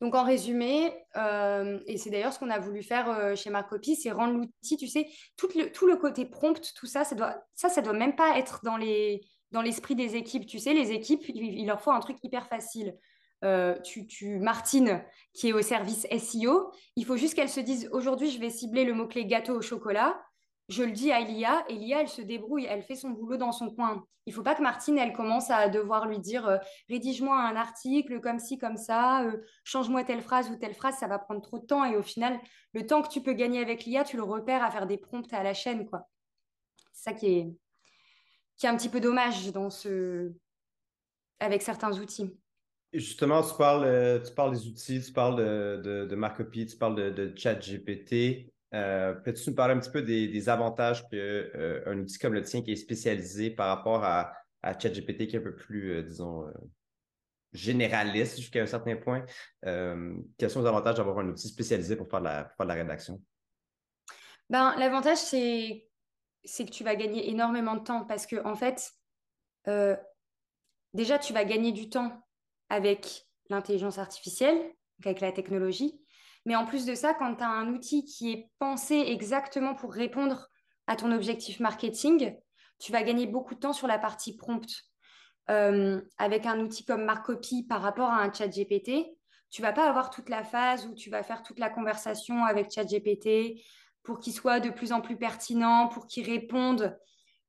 donc 0.00 0.14
en 0.14 0.24
résumé, 0.24 0.92
euh, 1.16 1.78
et 1.86 1.98
c'est 1.98 2.10
d'ailleurs 2.10 2.32
ce 2.32 2.38
qu'on 2.38 2.50
a 2.50 2.58
voulu 2.58 2.82
faire 2.82 3.08
euh, 3.10 3.34
chez 3.34 3.50
Marcopy, 3.50 3.96
c'est 3.96 4.10
rendre 4.10 4.34
l'outil, 4.38 4.76
tu 4.76 4.88
sais, 4.88 5.08
tout 5.36 5.48
le, 5.54 5.70
tout 5.72 5.86
le 5.86 5.96
côté 5.96 6.24
prompt, 6.24 6.60
tout 6.74 6.86
ça, 6.86 7.04
ça 7.04 7.14
doit, 7.14 7.44
ça, 7.54 7.68
ça 7.68 7.82
doit 7.82 7.92
même 7.92 8.16
pas 8.16 8.38
être 8.38 8.60
dans 8.62 8.76
les 8.76 9.22
dans 9.56 9.62
l'esprit 9.62 9.94
des 9.94 10.16
équipes. 10.16 10.44
Tu 10.44 10.58
sais, 10.58 10.74
les 10.74 10.92
équipes, 10.92 11.22
il, 11.28 11.66
leur 11.66 11.80
faut 11.80 11.90
un 11.90 12.00
truc 12.00 12.18
hyper 12.22 12.46
facile. 12.46 12.94
Euh, 13.42 13.78
tu, 13.80 14.06
tu, 14.06 14.38
Martine, 14.38 15.02
qui 15.32 15.48
est 15.48 15.52
au 15.54 15.62
service 15.62 16.06
SEO, 16.18 16.72
il 16.94 17.06
faut 17.06 17.16
juste 17.16 17.34
qu'elle 17.34 17.48
se 17.48 17.60
dise 17.60 17.88
aujourd'hui, 17.90 18.30
je 18.30 18.38
vais 18.38 18.50
cibler 18.50 18.84
le 18.84 18.92
mot-clé 18.92 19.24
gâteau 19.24 19.54
au 19.54 19.62
chocolat. 19.62 20.20
Je 20.68 20.82
le 20.82 20.92
dis 20.92 21.10
à 21.10 21.20
Elia, 21.20 21.64
Elia, 21.70 22.02
elle 22.02 22.08
se 22.08 22.20
débrouille, 22.20 22.66
elle 22.68 22.82
fait 22.82 22.96
son 22.96 23.10
boulot 23.10 23.38
dans 23.38 23.52
son 23.52 23.70
coin. 23.70 24.04
Il 24.26 24.34
faut 24.34 24.42
pas 24.42 24.54
que 24.54 24.62
Martine, 24.62 24.98
elle 24.98 25.14
commence 25.14 25.50
à 25.50 25.68
devoir 25.68 26.06
lui 26.06 26.18
dire 26.18 26.46
euh, 26.46 26.58
rédige-moi 26.90 27.38
un 27.38 27.56
article 27.56 28.20
comme 28.20 28.38
ci, 28.38 28.58
comme 28.58 28.76
ça, 28.76 29.22
euh, 29.22 29.38
change-moi 29.64 30.04
telle 30.04 30.20
phrase 30.20 30.50
ou 30.50 30.56
telle 30.56 30.74
phrase, 30.74 30.96
ça 30.98 31.06
va 31.06 31.18
prendre 31.18 31.40
trop 31.40 31.58
de 31.58 31.64
temps. 31.64 31.84
Et 31.86 31.96
au 31.96 32.02
final, 32.02 32.38
le 32.74 32.84
temps 32.84 33.00
que 33.00 33.08
tu 33.08 33.22
peux 33.22 33.32
gagner 33.32 33.60
avec 33.60 33.84
l'IA, 33.84 34.04
tu 34.04 34.16
le 34.16 34.22
repères 34.22 34.62
à 34.62 34.70
faire 34.70 34.86
des 34.86 34.98
prompts 34.98 35.32
à 35.32 35.42
la 35.42 35.54
chaîne. 35.54 35.86
quoi. 35.88 36.08
C'est 36.92 37.10
ça 37.10 37.12
qui 37.14 37.26
est, 37.26 37.54
qui 38.56 38.66
est 38.66 38.68
un 38.68 38.76
petit 38.76 38.88
peu 38.88 39.00
dommage 39.00 39.52
dans 39.52 39.70
ce... 39.70 40.32
avec 41.40 41.62
certains 41.62 41.92
outils. 41.98 42.34
justement, 42.92 43.42
tu 43.42 43.54
parles, 43.56 43.84
euh, 43.84 44.18
tu 44.20 44.32
parles 44.32 44.52
des 44.52 44.66
outils, 44.66 45.02
tu 45.02 45.12
parles 45.12 45.36
de, 45.36 45.80
de, 45.82 46.06
de 46.06 46.16
Marcopy, 46.16 46.66
tu 46.66 46.76
parles 46.76 46.94
de, 46.94 47.10
de 47.10 47.36
ChatGPT. 47.36 48.50
Euh, 48.74 49.14
Peux-tu 49.14 49.50
nous 49.50 49.56
parler 49.56 49.74
un 49.74 49.78
petit 49.78 49.90
peu 49.90 50.02
des, 50.02 50.48
avantages 50.48 51.02
qu'un 51.08 51.16
euh, 51.18 51.94
outil 51.94 52.18
comme 52.18 52.34
le 52.34 52.42
tien 52.42 52.62
qui 52.62 52.72
est 52.72 52.76
spécialisé 52.76 53.50
par 53.50 53.68
rapport 53.68 54.04
à, 54.04 54.32
à 54.62 54.78
ChatGPT 54.78 55.28
qui 55.28 55.36
est 55.36 55.38
un 55.38 55.42
peu 55.42 55.54
plus, 55.54 55.92
euh, 55.92 56.02
disons, 56.02 56.46
généraliste 57.52 58.38
jusqu'à 58.38 58.62
un 58.62 58.66
certain 58.66 58.96
point? 58.96 59.24
quels 59.62 60.50
sont 60.50 60.60
les 60.60 60.66
avantages 60.66 60.96
d'avoir 60.96 61.18
un 61.20 61.28
outil 61.28 61.48
spécialisé 61.48 61.96
pour 61.96 62.08
faire 62.08 62.20
la, 62.20 62.44
pour 62.44 62.56
faire 62.56 62.66
de 62.66 62.72
la 62.72 62.74
rédaction? 62.74 63.22
Ben, 64.50 64.74
L'avantage, 64.78 65.18
c'est 65.18 65.88
c'est 66.46 66.64
que 66.64 66.70
tu 66.70 66.84
vas 66.84 66.96
gagner 66.96 67.28
énormément 67.28 67.74
de 67.74 67.82
temps 67.82 68.04
parce 68.04 68.26
que, 68.26 68.42
en 68.44 68.54
fait, 68.54 68.92
euh, 69.68 69.96
déjà, 70.94 71.18
tu 71.18 71.32
vas 71.32 71.44
gagner 71.44 71.72
du 71.72 71.90
temps 71.90 72.26
avec 72.68 73.26
l'intelligence 73.50 73.98
artificielle, 73.98 74.72
avec 75.04 75.20
la 75.20 75.32
technologie. 75.32 76.00
Mais 76.46 76.56
en 76.56 76.64
plus 76.64 76.86
de 76.86 76.94
ça, 76.94 77.14
quand 77.14 77.36
tu 77.36 77.44
as 77.44 77.50
un 77.50 77.74
outil 77.74 78.04
qui 78.04 78.32
est 78.32 78.50
pensé 78.58 78.94
exactement 78.94 79.74
pour 79.74 79.92
répondre 79.92 80.48
à 80.86 80.96
ton 80.96 81.12
objectif 81.12 81.60
marketing, 81.60 82.36
tu 82.78 82.92
vas 82.92 83.02
gagner 83.02 83.26
beaucoup 83.26 83.54
de 83.54 83.60
temps 83.60 83.72
sur 83.72 83.86
la 83.86 83.98
partie 83.98 84.36
prompt. 84.36 84.66
Euh, 85.48 86.00
avec 86.18 86.44
un 86.44 86.58
outil 86.58 86.84
comme 86.84 87.04
Marcopy 87.04 87.64
par 87.64 87.80
rapport 87.80 88.10
à 88.10 88.20
un 88.20 88.32
chat 88.32 88.48
GPT, 88.48 89.16
tu 89.50 89.62
vas 89.62 89.72
pas 89.72 89.88
avoir 89.88 90.10
toute 90.10 90.28
la 90.28 90.42
phase 90.42 90.86
où 90.86 90.94
tu 90.94 91.08
vas 91.08 91.22
faire 91.22 91.42
toute 91.42 91.58
la 91.58 91.70
conversation 91.70 92.44
avec 92.44 92.72
ChatGPT 92.72 93.62
pour 94.06 94.20
qu'il 94.20 94.32
soit 94.32 94.60
de 94.60 94.70
plus 94.70 94.92
en 94.92 95.00
plus 95.00 95.16
pertinent, 95.16 95.88
pour 95.88 96.06
qu'il 96.06 96.24
réponde, 96.24 96.96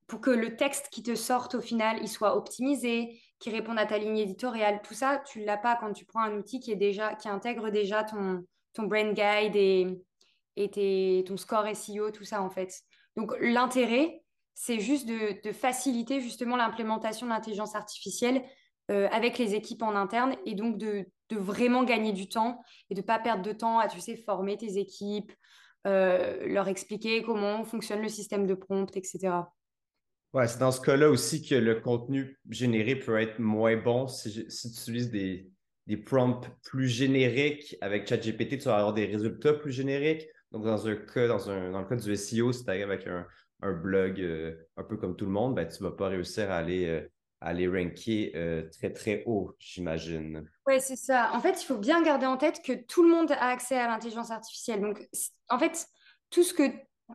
pour 0.08 0.20
que 0.20 0.32
le 0.32 0.56
texte 0.56 0.89
qui 0.91 1.04
te 1.04 1.13
sorte 1.13 1.54
au 1.54 1.62
final, 1.62 2.00
il 2.02 2.10
soit 2.10 2.36
optimisé, 2.36 3.22
qu'il 3.39 3.54
réponde 3.54 3.78
à 3.78 3.86
ta 3.86 4.00
ligne 4.00 4.17
éditoriale. 4.17 4.82
Tout 4.84 4.96
ça, 4.96 5.22
tu 5.30 5.46
l'as 5.46 5.58
pas 5.58 5.76
quand 5.76 5.93
tu 5.93 6.04
prends 6.06 6.24
un 6.24 6.36
outil 6.36 6.60
qui 6.60 6.72
est 6.72 6.76
déjà, 6.78 7.13
qui 7.13 7.30
intègre 7.30 7.70
déjà 7.70 8.04
ton, 8.04 8.43
ton 8.74 8.84
brain 8.84 9.13
guide 9.13 9.56
et, 9.56 11.24
ton 11.24 11.38
score 11.38 11.67
SEO, 11.76 12.10
tout 12.10 12.24
ça 12.24 12.41
en 12.41 12.50
fait. 12.50 12.74
Donc 13.15 13.34
l'intérêt, 13.39 14.24
c'est 14.56 14.80
juste 14.80 15.08
de, 15.08 15.52
faciliter 15.52 16.22
justement 16.22 16.56
l'implémentation 16.56 17.28
de 17.28 17.32
l'intelligence 17.32 17.76
artificielle 17.76 18.43
euh, 18.89 19.08
avec 19.12 19.38
les 19.38 19.54
équipes 19.54 19.84
en 19.84 19.96
interne 19.96 20.36
et 20.48 20.56
donc 20.56 20.80
de, 20.80 21.06
vraiment 21.30 21.84
gagner 21.84 22.13
du 22.13 22.30
temps 22.30 22.63
et 22.89 22.96
de 22.96 23.02
ne 23.02 23.06
pas 23.06 23.20
perdre 23.20 23.43
de 23.43 23.52
temps 23.52 23.78
à, 23.78 23.88
tu 23.88 24.00
former 24.26 24.58
tes 24.58 24.78
équipes, 24.78 25.32
leur 25.85 26.67
expliquer 26.67 27.23
comment 27.23 27.63
fonctionne 27.63 28.01
le 28.01 28.09
système 28.09 28.45
de 28.45 28.53
prompt, 28.53 28.95
etc. 28.95 29.43
Ouais, 30.33 30.47
c'est 30.47 30.59
dans 30.59 30.71
ce 30.71 30.81
cas-là 30.81 31.09
aussi 31.09 31.41
que 31.41 31.55
le 31.55 31.75
contenu 31.79 32.37
généré 32.49 32.95
peut 32.95 33.19
être 33.19 33.39
moins 33.39 33.77
bon 33.77 34.07
si, 34.07 34.45
tu 34.47 34.67
utilises 34.67 35.09
des, 35.09 35.49
des 35.87 35.97
prompts 35.97 36.49
plus 36.63 36.89
génériques 36.89 37.77
avec 37.81 38.07
ChatGPT, 38.07 38.57
tu 38.57 38.65
vas 38.65 38.77
avoir 38.77 38.93
des 38.93 39.05
résultats 39.05 39.53
plus 39.53 39.71
génériques. 39.71 40.27
Donc, 40.51 40.63
dans 40.63 40.87
un 40.87 40.95
cas, 40.95 41.27
dans, 41.27 41.49
un, 41.49 41.71
dans 41.71 41.81
le 41.81 41.87
cas 41.87 41.95
du 41.95 42.15
SEO, 42.15 42.51
si 42.51 42.63
tu 42.63 42.69
arrives 42.69 42.91
avec 42.91 43.07
un, 43.07 43.25
un 43.61 43.73
blog 43.73 44.19
euh, 44.19 44.55
un 44.75 44.83
peu 44.83 44.97
comme 44.97 45.15
tout 45.15 45.25
le 45.25 45.31
monde, 45.31 45.55
ben, 45.55 45.67
tu 45.67 45.81
ne 45.81 45.89
vas 45.89 45.95
pas 45.95 46.09
réussir 46.09 46.51
à 46.51 46.57
aller, 46.57 46.85
euh, 46.85 47.01
aller 47.41 47.67
ranker 47.67 48.32
euh, 48.36 48.69
très, 48.69 48.91
très 48.91 49.23
haut, 49.26 49.56
j'imagine. 49.60 50.50
Oui, 50.65 50.80
c'est 50.80 50.95
ça. 50.95 51.32
En 51.34 51.39
fait, 51.39 51.62
il 51.62 51.65
faut 51.65 51.78
bien 51.78 52.02
garder 52.02 52.26
en 52.26 52.38
tête 52.38 52.62
que 52.63 52.73
tout 52.73 53.04
le 53.04 53.10
monde 53.10 53.32
a 53.32 53.50
accès 53.50 53.78
à 53.78 53.88
l'intelligence 53.88 54.32
artificielle. 54.32 54.82
Donc, 54.82 55.08
en 55.50 55.60
fait, 55.60 55.88
tout 56.30 56.43
ce 56.43 56.54
que 56.54 56.63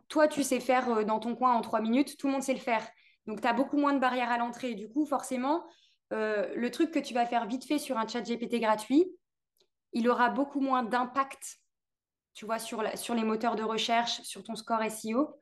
toi, 0.07 0.27
tu 0.27 0.43
sais 0.43 0.59
faire 0.59 1.05
dans 1.05 1.19
ton 1.19 1.35
coin 1.35 1.53
en 1.53 1.61
trois 1.61 1.81
minutes, 1.81 2.17
tout 2.17 2.27
le 2.27 2.33
monde 2.33 2.43
sait 2.43 2.53
le 2.53 2.59
faire. 2.59 2.87
Donc, 3.27 3.41
tu 3.41 3.47
as 3.47 3.53
beaucoup 3.53 3.77
moins 3.77 3.93
de 3.93 3.99
barrières 3.99 4.31
à 4.31 4.37
l'entrée. 4.37 4.75
Du 4.75 4.89
coup, 4.89 5.05
forcément, 5.05 5.63
le 6.11 6.67
truc 6.69 6.91
que 6.91 6.99
tu 6.99 7.13
vas 7.13 7.25
faire 7.25 7.47
vite 7.47 7.65
fait 7.65 7.79
sur 7.79 7.97
un 7.97 8.07
chat 8.07 8.21
GPT 8.21 8.59
gratuit, 8.59 9.05
il 9.93 10.09
aura 10.09 10.29
beaucoup 10.29 10.59
moins 10.59 10.83
d'impact, 10.83 11.59
tu 12.33 12.45
vois, 12.45 12.59
sur 12.59 12.81
les 12.81 13.23
moteurs 13.23 13.55
de 13.55 13.63
recherche, 13.63 14.21
sur 14.21 14.43
ton 14.43 14.55
score 14.55 14.83
SEO, 14.89 15.39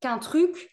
qu'un 0.00 0.18
truc, 0.18 0.70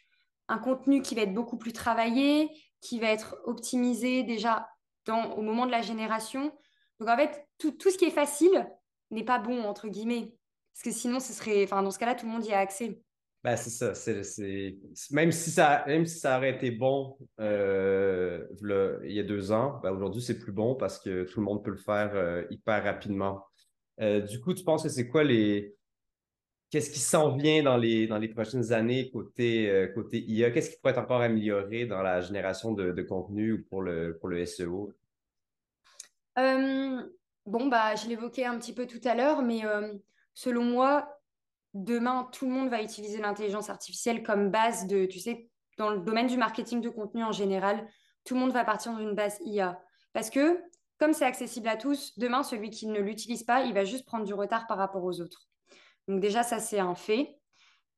un 0.47 0.57
contenu 0.57 1.01
qui 1.01 1.15
va 1.15 1.21
être 1.21 1.33
beaucoup 1.33 1.57
plus 1.57 1.73
travaillé, 1.73 2.49
qui 2.85 2.99
va 2.99 3.11
être 3.11 3.37
optimisé 3.45 4.23
déjà 4.23 4.69
dans, 5.05 5.31
au 5.31 5.41
moment 5.41 5.65
de 5.65 5.71
la 5.71 5.81
génération. 5.81 6.51
Donc 6.99 7.09
en 7.09 7.17
fait, 7.17 7.47
tout, 7.57 7.71
tout 7.71 7.89
ce 7.89 7.97
qui 7.97 8.05
est 8.05 8.11
facile 8.11 8.67
n'est 9.11 9.23
pas 9.23 9.39
bon, 9.39 9.63
entre 9.63 9.87
guillemets. 9.87 10.33
Parce 10.73 10.83
que 10.83 10.91
sinon, 10.91 11.19
ce 11.19 11.33
serait, 11.33 11.63
enfin, 11.63 11.81
dans 11.81 11.91
ce 11.91 11.99
cas-là, 11.99 12.15
tout 12.15 12.25
le 12.25 12.31
monde 12.31 12.45
y 12.45 12.53
a 12.53 12.59
accès. 12.59 12.99
Ben, 13.43 13.55
c'est 13.55 13.69
ça. 13.69 13.93
C'est, 13.93 14.75
Même, 15.11 15.31
si 15.31 15.51
ça, 15.51 15.83
même 15.87 16.05
si 16.05 16.19
ça 16.19 16.37
aurait 16.37 16.55
été 16.55 16.71
bon 16.71 17.17
euh, 17.39 18.45
il 19.03 19.11
y 19.11 19.19
a 19.19 19.23
deux 19.23 19.51
ans, 19.51 19.79
ben, 19.83 19.91
aujourd'hui, 19.91 20.21
c'est 20.21 20.39
plus 20.39 20.51
bon 20.51 20.75
parce 20.75 20.99
que 20.99 21.23
tout 21.23 21.39
le 21.39 21.45
monde 21.45 21.63
peut 21.63 21.71
le 21.71 21.77
faire 21.77 22.11
euh, 22.15 22.43
hyper 22.49 22.83
rapidement. 22.83 23.45
Euh, 24.01 24.21
du 24.21 24.41
coup, 24.41 24.53
tu 24.53 24.63
penses 24.63 24.83
que 24.83 24.89
c'est 24.89 25.07
quoi 25.07 25.23
les, 25.23 25.75
qu'est-ce 26.75 26.89
qui 26.89 26.99
s'en 26.99 27.37
vient 27.37 27.63
dans 27.63 27.77
les, 27.77 28.05
dans 28.05 28.17
les 28.17 28.27
prochaines 28.27 28.73
années 28.73 29.09
côté, 29.09 29.69
euh, 29.69 29.87
côté 29.87 30.19
IA? 30.19 30.51
Qu'est-ce 30.51 30.71
qui 30.71 30.75
pourrait 30.75 30.91
être 30.91 30.99
encore 30.99 31.21
amélioré 31.21 31.85
dans 31.85 32.01
la 32.01 32.19
génération 32.19 32.73
de, 32.73 33.01
contenu 33.01 33.53
ou 33.53 33.63
pour 33.69 33.81
le, 33.81 34.17
pour 34.17 34.27
le 34.27 34.45
SEO? 34.45 34.91
Euh, 36.37 37.01
bon, 37.45 37.67
bah, 37.67 37.95
je 37.95 38.09
l'évoquais 38.09 38.43
un 38.43 38.59
petit 38.59 38.73
peu 38.73 38.87
tout 38.87 38.99
à 39.05 39.15
l'heure, 39.15 39.41
mais 39.41 39.65
euh, 39.65 39.93
selon 40.33 40.65
moi, 40.65 41.17
demain, 41.73 42.27
tout 42.33 42.45
le 42.45 42.51
monde 42.51 42.67
va 42.67 42.81
utiliser 42.81 43.19
l'intelligence 43.19 43.69
artificielle 43.69 44.21
comme 44.21 44.51
base 44.51 44.85
de, 44.85 45.05
tu 45.05 45.21
sais, 45.21 45.49
dans 45.77 45.91
le 45.91 45.99
domaine 45.99 46.27
du 46.27 46.35
marketing 46.35 46.81
de 46.81 46.89
contenu 46.89 47.23
en 47.23 47.31
général, 47.31 47.87
tout 48.25 48.33
le 48.33 48.41
monde 48.41 48.51
va 48.51 48.65
partir 48.65 48.97
d'une 48.97 49.15
base 49.15 49.39
IA. 49.45 49.81
Parce 50.11 50.29
que, 50.29 50.61
comme 50.99 51.13
c'est 51.13 51.23
accessible 51.23 51.69
à 51.69 51.77
tous, 51.77 52.19
demain, 52.19 52.43
celui 52.43 52.69
qui 52.69 52.87
ne 52.87 52.99
l'utilise 52.99 53.43
pas, 53.43 53.63
il 53.63 53.73
va 53.73 53.85
juste 53.85 54.05
prendre 54.05 54.25
du 54.25 54.33
retard 54.33 54.67
par 54.67 54.77
rapport 54.77 55.05
aux 55.05 55.21
autres. 55.21 55.47
Donc 56.07 56.19
déjà, 56.19 56.43
ça, 56.43 56.59
c'est 56.59 56.79
un 56.79 56.95
fait. 56.95 57.39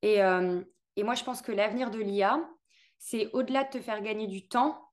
Euh, 0.06 0.64
et, 0.96 1.04
moi, 1.04 1.16
je 1.16 1.24
pense 1.24 1.42
que 1.42 1.52
l'avenir 1.52 1.92
de 1.92 2.00
l'IA, 2.00 2.40
c'est 2.98 3.30
au-delà 3.34 3.64
de 3.64 3.70
te 3.70 3.80
faire 3.80 4.02
gagner 4.02 4.28
du 4.28 4.48
temps, 4.48 4.92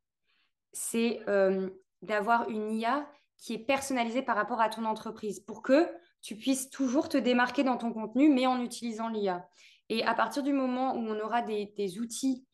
c'est 0.73 1.23
euh, 1.29 1.71
d'avoir 2.03 2.49
une 2.49 2.73
IA 2.73 3.09
qui 3.39 3.55
est 3.55 3.59
personnalisée 3.59 4.23
par 4.23 4.37
rapport 4.37 4.61
à 4.61 4.69
ton 4.69 4.85
entreprise 4.85 5.41
pour 5.41 5.63
que 5.63 5.89
tu 6.23 6.37
puisses 6.37 6.71
toujours 6.71 7.09
te 7.09 7.17
démarquer 7.17 7.63
dans 7.65 7.77
ton 7.77 7.93
contenu, 7.93 8.29
mais 8.29 8.47
en 8.47 8.61
utilisant 8.61 9.09
l'IA. 9.09 9.47
Et 9.91 10.03
à 10.05 10.15
partir 10.15 10.43
du 10.43 10.53
moment 10.53 10.95
où 10.95 10.99
on 10.99 11.21
aura 11.21 11.43
des, 11.43 11.99
outils 12.01 12.47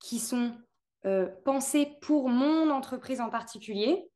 qui 0.00 0.18
sont 0.18 0.52
euh, 1.06 1.28
pensés 1.44 1.96
pour 2.02 2.28
mon 2.28 2.70
entreprise 2.70 3.20
en 3.20 3.30
particulier, 3.30 4.10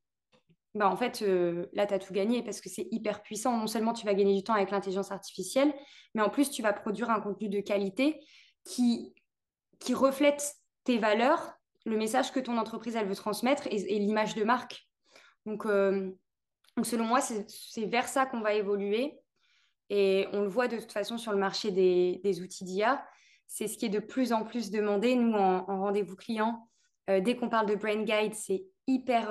bah, 0.77 0.91
en 0.91 0.97
fait, 0.97 1.23
euh, 1.23 1.67
là, 1.73 1.87
tu 1.87 1.95
as 1.95 1.99
tout 1.99 2.13
gagné 2.13 2.43
parce 2.43 2.61
que 2.61 2.69
c'est 2.69 2.87
hyper 2.91 3.23
puissant. 3.23 3.57
Non 3.57 3.67
seulement 3.67 3.95
tu 3.95 4.05
vas 4.05 4.15
gagner 4.15 4.35
du 4.35 4.43
temps 4.43 4.53
avec 4.53 4.71
l'intelligence 4.71 5.11
artificielle, 5.11 5.73
mais 6.15 6.21
en 6.21 6.29
plus, 6.29 6.51
tu 6.51 6.61
vas 6.61 6.73
produire 6.75 7.11
un 7.11 7.21
contenu 7.21 7.49
de 7.49 7.61
qualité 7.61 8.21
qui, 8.65 9.15
qui 9.79 9.95
reflète 9.95 10.55
tes 10.85 10.99
valeurs, 10.99 11.55
le 11.87 11.97
message 11.97 12.31
que 12.31 12.41
ton 12.41 12.59
entreprise, 12.59 12.95
elle 12.95 13.07
veut 13.07 13.15
transmettre 13.15 13.67
et, 13.69 13.99
l'image 13.99 14.35
de 14.35 14.45
marque. 14.45 14.87
Donc, 15.47 15.65
euh, 15.65 16.11
donc 16.77 16.85
selon 16.85 17.05
moi, 17.05 17.21
c'est 17.23 17.87
vers 17.87 18.09
ça 18.09 18.27
qu'on 18.27 18.41
va 18.41 18.53
évoluer. 18.53 19.19
Et 19.89 20.27
on 20.33 20.43
le 20.43 20.49
voit 20.49 20.69
de 20.69 20.79
toute 20.79 20.93
façon 20.93 21.17
sur 21.17 21.33
le 21.33 21.39
marché 21.39 21.71
des, 21.71 22.21
des 22.23 22.43
outils 22.43 22.65
d'IA. 22.65 23.07
C'est 23.47 23.69
ce 23.69 23.79
qui 23.79 23.87
est 23.87 23.91
de 23.91 24.01
plus 24.01 24.33
en 24.33 24.45
plus 24.45 24.71
demandé. 24.71 25.15
Nous, 25.15 25.33
en, 25.33 25.65
rendez-vous 25.65 26.17
client, 26.17 26.69
euh, 27.09 27.21
dès 27.21 27.37
qu'on 27.37 27.49
parle 27.49 27.67
de 27.67 27.77
Brain 27.77 28.03
Guide, 28.03 28.35
c'est 28.35 28.67
hyper 28.89 29.31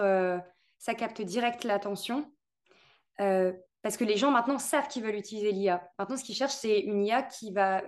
ça 0.86 0.94
capte 0.94 1.24
direct 1.24 1.64
l'attention. 1.64 2.32
Euh, 3.20 3.52
parce 3.82 3.98
que 3.98 4.04
les 4.04 4.18
gens 4.18 4.30
maintenant 4.30 4.60
savent 4.60 4.88
qu'ils 4.88 5.04
veulent 5.04 5.16
utiliser 5.16 5.52
l'IA. 5.52 5.90
Maintenant, 5.98 6.16
ce 6.16 6.24
qu'ils 6.24 6.36
cherchent, 6.36 6.54
c'est 6.54 6.80
une 6.80 7.04
IA 7.04 7.24
qui 7.24 7.52
va 7.52 7.82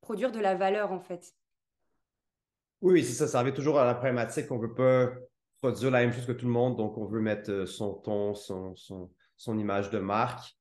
produire 0.00 0.32
de 0.32 0.40
la 0.40 0.56
valeur, 0.56 0.90
en 0.90 0.98
fait. 0.98 1.32
Oui, 2.80 3.04
c'est 3.04 3.12
ça. 3.12 3.28
Ça 3.28 3.40
revient 3.40 3.54
toujours 3.54 3.78
à 3.78 3.84
la 3.84 3.94
problématique 3.94 4.48
qu'on 4.48 4.56
ne 4.56 4.66
veut 4.66 4.74
pas 4.74 5.12
produire 5.62 5.92
la 5.92 6.00
même 6.00 6.12
chose 6.12 6.26
que 6.26 6.32
tout 6.32 6.46
le 6.46 6.52
monde, 6.52 6.76
donc 6.76 6.98
on 6.98 7.04
veut 7.04 7.20
mettre 7.20 7.50
euh, 7.50 7.64
son 7.64 7.94
ton, 7.94 8.34
son, 8.34 8.74
son, 9.36 9.58
image 9.58 9.90
de 9.90 10.00
marque. 10.00 10.52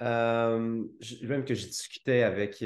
Euh, 0.00 0.84
même 1.22 1.44
que 1.44 1.54
j'ai 1.54 1.66
discuté 1.66 2.22
avec, 2.22 2.64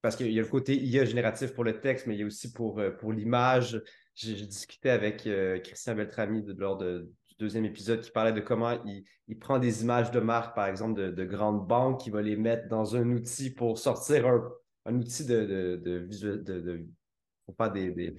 parce 0.00 0.14
qu'il 0.14 0.30
y 0.30 0.38
a 0.38 0.42
le 0.42 0.48
côté 0.48 0.76
IA 0.76 1.04
génératif 1.04 1.54
pour 1.54 1.64
le 1.64 1.80
texte, 1.80 2.06
mais 2.06 2.14
il 2.14 2.20
y 2.20 2.22
a 2.22 2.26
aussi 2.26 2.52
pour, 2.52 2.80
pour 3.00 3.12
l'image 3.12 3.82
j'ai 4.20 4.46
discuté 4.46 4.90
avec 4.90 5.26
euh, 5.26 5.58
Christian 5.60 5.94
Beltrami 5.94 6.44
lors 6.56 6.76
du 6.76 7.06
deuxième 7.38 7.64
épisode 7.64 8.02
qui 8.02 8.10
parlait 8.10 8.32
de 8.32 8.40
comment 8.40 8.78
il, 8.84 9.38
prend 9.38 9.58
des 9.58 9.82
images 9.82 10.10
de 10.10 10.20
marque, 10.20 10.54
par 10.54 10.66
exemple, 10.66 11.14
de, 11.14 11.24
grandes 11.24 11.66
banques, 11.66 12.06
il 12.06 12.12
va 12.12 12.20
les 12.20 12.36
mettre 12.36 12.68
dans 12.68 12.96
un 12.96 13.10
outil 13.10 13.50
pour 13.50 13.78
sortir 13.78 14.26
un, 14.84 14.94
outil 14.94 15.24
de, 15.24 15.80
de, 15.82 16.08
faire 17.56 17.72
des, 17.72 17.90
de 17.90 18.14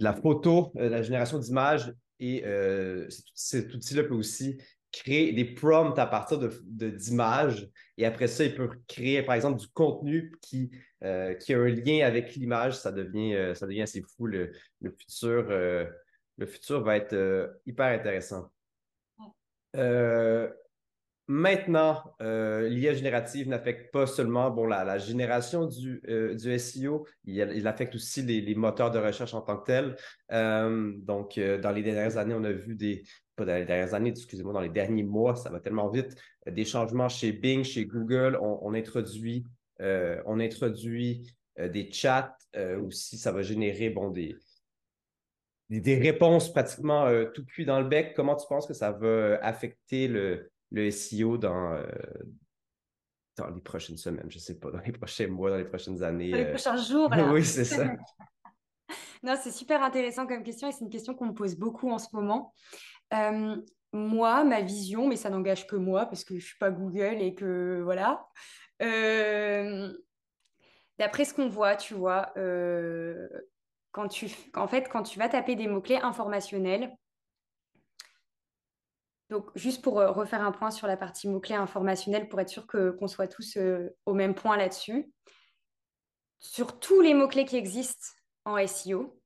la 0.00 0.12
photo, 0.14 0.72
euh, 0.76 0.84
de 0.84 0.88
la 0.88 1.02
génération 1.02 1.38
d'images. 1.38 1.92
Et 2.20 2.44
euh, 2.46 3.06
cet 3.34 3.74
outil-là 3.74 4.04
peut 4.04 4.14
aussi 4.14 4.56
créer 4.94 5.32
des 5.32 5.44
prompts 5.44 5.98
à 5.98 6.06
partir 6.06 6.38
d'images. 6.38 7.62
De, 7.62 7.70
et 7.98 8.06
après 8.06 8.28
ça, 8.28 8.44
il 8.44 8.54
peut 8.54 8.70
créer, 8.86 9.22
par 9.22 9.34
exemple, 9.34 9.58
du 9.58 9.68
contenu 9.68 10.32
qui, 10.40 10.70
euh, 11.02 11.34
qui 11.34 11.52
a 11.54 11.58
un 11.58 11.68
lien 11.68 12.06
avec 12.06 12.34
l'image. 12.34 12.74
Ça 12.74 12.92
devient, 12.92 13.34
euh, 13.34 13.54
ça 13.54 13.66
devient 13.66 13.82
assez 13.82 14.02
fou. 14.02 14.26
Le, 14.26 14.52
futur, 14.82 15.46
euh, 15.50 15.84
le 16.38 16.46
futur 16.46 16.82
va 16.82 16.96
être 16.96 17.58
hyper 17.66 17.86
intéressant. 17.86 18.50
maintenant, 21.26 22.14
l'IA 22.20 22.94
générative 22.94 23.48
n'affecte 23.48 23.92
pas 23.92 24.06
seulement 24.06 24.50
bon, 24.50 24.66
la, 24.66 24.98
génération 24.98 25.66
du, 25.66 26.02
du 26.34 26.58
SEO, 26.58 27.06
il, 27.24 27.36
il, 27.54 27.66
affecte 27.66 27.94
aussi 27.94 28.22
les, 28.22 28.40
les, 28.42 28.54
moteurs 28.54 28.90
de 28.90 28.98
recherche 28.98 29.32
en 29.32 29.40
tant 29.40 29.56
que 29.56 29.64
tels. 29.64 29.96
donc, 31.06 31.40
dans 31.40 31.72
les 31.72 31.82
dernières 31.82 32.18
années, 32.18 32.34
on 32.34 32.44
a 32.44 32.52
vu 32.52 32.74
des, 32.76 33.04
pas 33.36 33.44
dans 33.44 33.54
les 33.54 33.64
dernières 33.64 33.94
années, 33.94 34.10
excusez-moi, 34.10 34.52
dans 34.52 34.60
les 34.60 34.68
derniers 34.68 35.02
mois, 35.02 35.36
ça 35.36 35.50
va 35.50 35.60
tellement 35.60 35.88
vite, 35.88 36.16
euh, 36.46 36.50
des 36.50 36.64
changements 36.64 37.08
chez 37.08 37.32
Bing, 37.32 37.64
chez 37.64 37.84
Google, 37.86 38.38
on, 38.40 38.74
introduit, 38.74 39.44
on 39.80 40.40
introduit 40.40 41.34
euh, 41.58 41.64
euh, 41.64 41.68
des 41.68 41.90
chats 41.92 42.36
aussi, 42.82 43.18
ça 43.18 43.32
va 43.32 43.42
générer 43.42 43.90
bon, 43.90 44.10
des, 44.10 44.36
des, 45.70 45.98
réponses 45.98 46.52
pratiquement 46.52 47.08
tout 47.32 47.44
cuit 47.44 47.64
dans 47.64 47.80
le 47.80 47.88
bec. 47.88 48.12
Comment 48.14 48.36
tu 48.36 48.46
penses 48.48 48.66
que 48.66 48.74
ça 48.74 48.92
va 48.92 49.38
affecter 49.42 50.06
le, 50.06 50.50
le 50.70 50.90
SEO 50.92 51.36
dans, 51.36 51.82
dans 53.36 53.50
les 53.50 53.60
prochaines 53.60 53.96
semaines, 53.96 54.26
je 54.28 54.36
ne 54.36 54.40
sais 54.40 54.58
pas, 54.58 54.70
dans 54.70 54.80
les 54.80 54.92
prochains 54.92 55.26
mois, 55.26 55.50
dans 55.50 55.56
les 55.56 55.64
prochaines 55.64 56.02
années? 56.02 56.30
Dans 56.30 56.38
les 56.38 56.50
prochains 56.50 56.76
jours, 56.76 57.10
oui, 57.32 57.44
c'est 57.44 57.64
ça. 57.64 57.84
non, 59.22 59.36
c'est 59.42 59.50
super 59.50 59.82
intéressant 59.82 60.26
comme 60.26 60.42
question 60.42 60.68
et 60.68 60.72
c'est 60.72 60.84
une 60.84 60.90
question 60.90 61.14
qu'on 61.14 61.26
me 61.26 61.34
pose 61.34 61.56
beaucoup 61.56 61.90
en 61.90 61.98
ce 61.98 62.08
moment. 62.12 62.54
Moi, 63.92 64.44
ma 64.44 64.60
vision, 64.60 65.08
mais 65.08 65.16
ça 65.16 65.30
n'engage 65.30 65.66
que 65.66 65.76
moi 65.76 66.06
parce 66.06 66.24
que 66.24 66.38
je 66.38 66.44
suis 66.44 66.58
pas 66.58 66.70
Google 66.70 67.20
et 67.20 67.34
que 67.34 67.80
voilà. 67.82 68.26
D'après 70.98 71.24
ce 71.24 71.34
qu'on 71.34 71.48
voit, 71.48 71.76
tu 71.76 71.94
vois, 71.94 72.32
quand 73.92 74.08
tu, 74.08 74.28
en 74.54 74.66
fait, 74.66 74.88
quand 74.88 75.02
tu 75.04 75.18
vas 75.18 75.28
taper 75.28 75.56
des 75.56 75.68
mots-clés 75.68 75.98
informationnels, 75.98 76.90
donc, 79.30 79.50
juste 79.54 79.82
pour 79.82 80.00
euh, 80.00 80.10
refaire 80.10 80.42
un 80.42 80.52
point 80.52 80.70
sur 80.70 80.86
la 80.86 80.96
partie 80.96 81.28
mots-clés 81.28 81.54
informationnels, 81.54 82.28
pour 82.28 82.40
être 82.40 82.48
sûr 82.48 82.66
qu'on 82.66 83.08
soit 83.08 83.26
tous 83.26 83.56
euh, 83.56 83.88
au 84.06 84.14
même 84.14 84.34
point 84.34 84.56
là-dessus. 84.56 85.10
Sur 86.40 86.78
tous 86.78 87.00
les 87.00 87.14
mots-clés 87.14 87.46
qui 87.46 87.56
existent 87.56 88.06
en 88.44 88.64
SEO, 88.66 89.18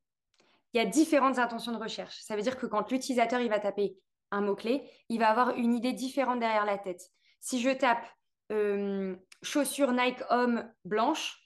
il 0.72 0.78
y 0.78 0.81
a 0.81 0.87
différentes 0.87 1.38
intentions 1.38 1.72
de 1.72 1.78
recherche. 1.78 2.18
Ça 2.22 2.37
veut 2.37 2.42
dire 2.42 2.59
que 2.59 2.66
quand 2.66 2.90
l'utilisateur 2.90 3.40
il 3.40 3.48
va 3.48 3.59
taper 3.59 3.96
un 4.31 4.42
mot-clé, 4.42 4.83
il 5.09 5.18
va 5.18 5.31
avoir 5.31 5.57
une 5.57 5.74
idée 5.74 5.92
différente 5.92 6.40
derrière 6.40 6.66
la 6.66 6.78
tête. 6.78 7.02
Si 7.40 7.61
je 7.61 7.70
tape 7.70 8.07
euh, 8.52 9.16
chaussures 9.42 9.92
Nike 9.92 10.22
homme 10.31 10.70
blanche, 10.85 11.38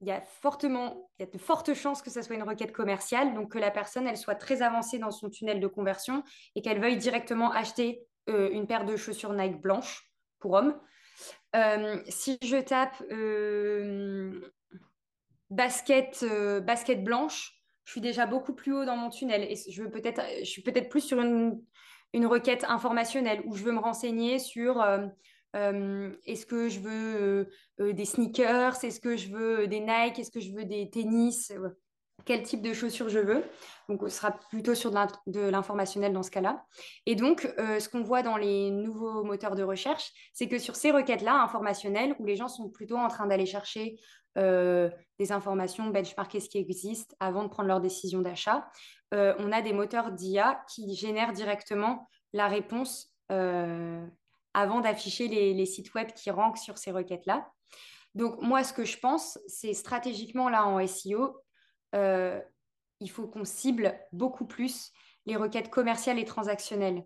il 0.00 0.08
y 0.08 0.10
a 0.10 0.20
fortement, 0.20 1.10
il 1.18 1.22
y 1.22 1.28
a 1.28 1.30
de 1.30 1.38
fortes 1.38 1.74
chances 1.74 2.02
que 2.02 2.10
ce 2.10 2.22
soit 2.22 2.34
une 2.34 2.42
requête 2.42 2.72
commerciale, 2.72 3.34
donc 3.34 3.52
que 3.52 3.58
la 3.58 3.70
personne 3.70 4.06
elle 4.06 4.16
soit 4.16 4.34
très 4.34 4.62
avancée 4.62 4.98
dans 4.98 5.10
son 5.10 5.30
tunnel 5.30 5.60
de 5.60 5.66
conversion 5.66 6.24
et 6.56 6.62
qu'elle 6.62 6.80
veuille 6.80 6.96
directement 6.96 7.52
acheter 7.52 8.04
euh, 8.28 8.50
une 8.50 8.66
paire 8.66 8.84
de 8.84 8.96
chaussures 8.96 9.32
Nike 9.32 9.60
blanches 9.60 10.10
pour 10.38 10.52
homme. 10.54 10.80
Euh, 11.54 12.02
si 12.08 12.38
je 12.42 12.56
tape 12.56 13.02
basket, 15.50 16.24
basket 16.64 17.04
blanche, 17.04 17.61
je 17.84 17.92
suis 17.92 18.00
déjà 18.00 18.26
beaucoup 18.26 18.54
plus 18.54 18.72
haut 18.72 18.84
dans 18.84 18.96
mon 18.96 19.10
tunnel 19.10 19.42
et 19.42 19.56
je 19.56 19.82
veux 19.82 19.90
peut-être, 19.90 20.22
je 20.40 20.48
suis 20.48 20.62
peut-être 20.62 20.88
plus 20.88 21.00
sur 21.00 21.20
une, 21.20 21.60
une 22.12 22.26
requête 22.26 22.64
informationnelle 22.64 23.42
où 23.46 23.54
je 23.54 23.64
veux 23.64 23.72
me 23.72 23.80
renseigner 23.80 24.38
sur 24.38 24.82
euh, 25.54 26.10
est-ce 26.24 26.46
que 26.46 26.68
je 26.68 26.80
veux 26.80 26.90
euh, 26.90 27.44
euh, 27.80 27.92
des 27.92 28.04
sneakers 28.04 28.82
Est-ce 28.84 29.00
que 29.00 29.16
je 29.16 29.28
veux 29.30 29.66
des 29.66 29.80
Nike 29.80 30.18
Est-ce 30.18 30.30
que 30.30 30.40
je 30.40 30.52
veux 30.52 30.64
des 30.64 30.88
tennis 30.90 31.52
Quel 32.24 32.42
type 32.42 32.62
de 32.62 32.72
chaussures 32.72 33.08
je 33.08 33.18
veux 33.18 33.44
Donc, 33.88 34.00
ce 34.04 34.08
sera 34.08 34.32
plutôt 34.32 34.74
sur 34.74 34.90
de 34.90 35.40
l'informationnel 35.40 36.12
dans 36.12 36.22
ce 36.22 36.30
cas-là. 36.30 36.64
Et 37.04 37.16
donc, 37.16 37.42
ce 37.58 37.88
qu'on 37.88 38.02
voit 38.02 38.22
dans 38.22 38.36
les 38.36 38.70
nouveaux 38.70 39.24
moteurs 39.24 39.54
de 39.54 39.62
recherche, 39.62 40.12
c'est 40.32 40.48
que 40.48 40.58
sur 40.58 40.76
ces 40.76 40.90
requêtes-là, 40.90 41.42
informationnelles, 41.42 42.14
où 42.18 42.24
les 42.24 42.36
gens 42.36 42.48
sont 42.48 42.70
plutôt 42.70 42.96
en 42.96 43.08
train 43.08 43.26
d'aller 43.26 43.46
chercher 43.46 43.96
des 44.36 45.32
informations, 45.32 45.90
benchmarker 45.90 46.40
ce 46.40 46.48
qui 46.48 46.58
existe 46.58 47.14
avant 47.20 47.44
de 47.44 47.48
prendre 47.48 47.68
leur 47.68 47.80
décision 47.80 48.22
d'achat, 48.22 48.68
on 49.12 49.52
a 49.52 49.60
des 49.60 49.72
moteurs 49.72 50.10
d'IA 50.12 50.64
qui 50.68 50.94
génèrent 50.94 51.32
directement 51.32 52.08
la 52.32 52.48
réponse 52.48 53.14
avant 54.54 54.80
d'afficher 54.80 55.28
les, 55.28 55.66
sites 55.66 55.94
web 55.94 56.12
qui 56.12 56.30
rankent 56.30 56.58
sur 56.58 56.78
ces 56.78 56.90
requêtes-là. 56.90 57.50
Donc 58.14 58.40
moi, 58.42 58.62
ce 58.64 58.72
que 58.72 58.84
je 58.84 58.98
pense, 58.98 59.38
c'est 59.46 59.74
stratégiquement 59.74 60.48
là 60.48 60.66
en 60.66 60.86
SEO, 60.86 61.40
euh, 61.94 62.40
il 63.00 63.10
faut 63.10 63.26
qu'on 63.26 63.44
cible 63.44 63.98
beaucoup 64.12 64.46
plus 64.46 64.92
les 65.24 65.36
requêtes 65.36 65.70
commerciales 65.70 66.18
et 66.18 66.24
transactionnelles. 66.24 67.04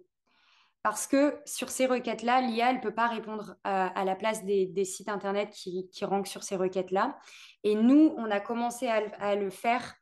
Parce 0.87 1.09
que 1.09 1.37
sur 1.47 1.69
ces 1.69 1.87
requêtes-là, 1.87 2.41
l'IA 2.43 2.73
ne 2.73 2.79
peut 2.79 2.95
pas 2.95 3.09
répondre 3.09 3.57
à, 3.65 4.05
la 4.05 4.15
place 4.15 4.45
des, 4.45 4.85
sites 4.85 5.09
Internet 5.09 5.51
qui, 5.51 5.91
rankent 6.03 6.29
sur 6.29 6.45
ces 6.45 6.55
requêtes-là. 6.55 7.19
Et 7.65 7.75
nous, 7.75 8.15
on 8.17 8.31
a 8.31 8.39
commencé 8.39 8.87
à, 8.87 9.35
le 9.35 9.51
faire 9.51 9.97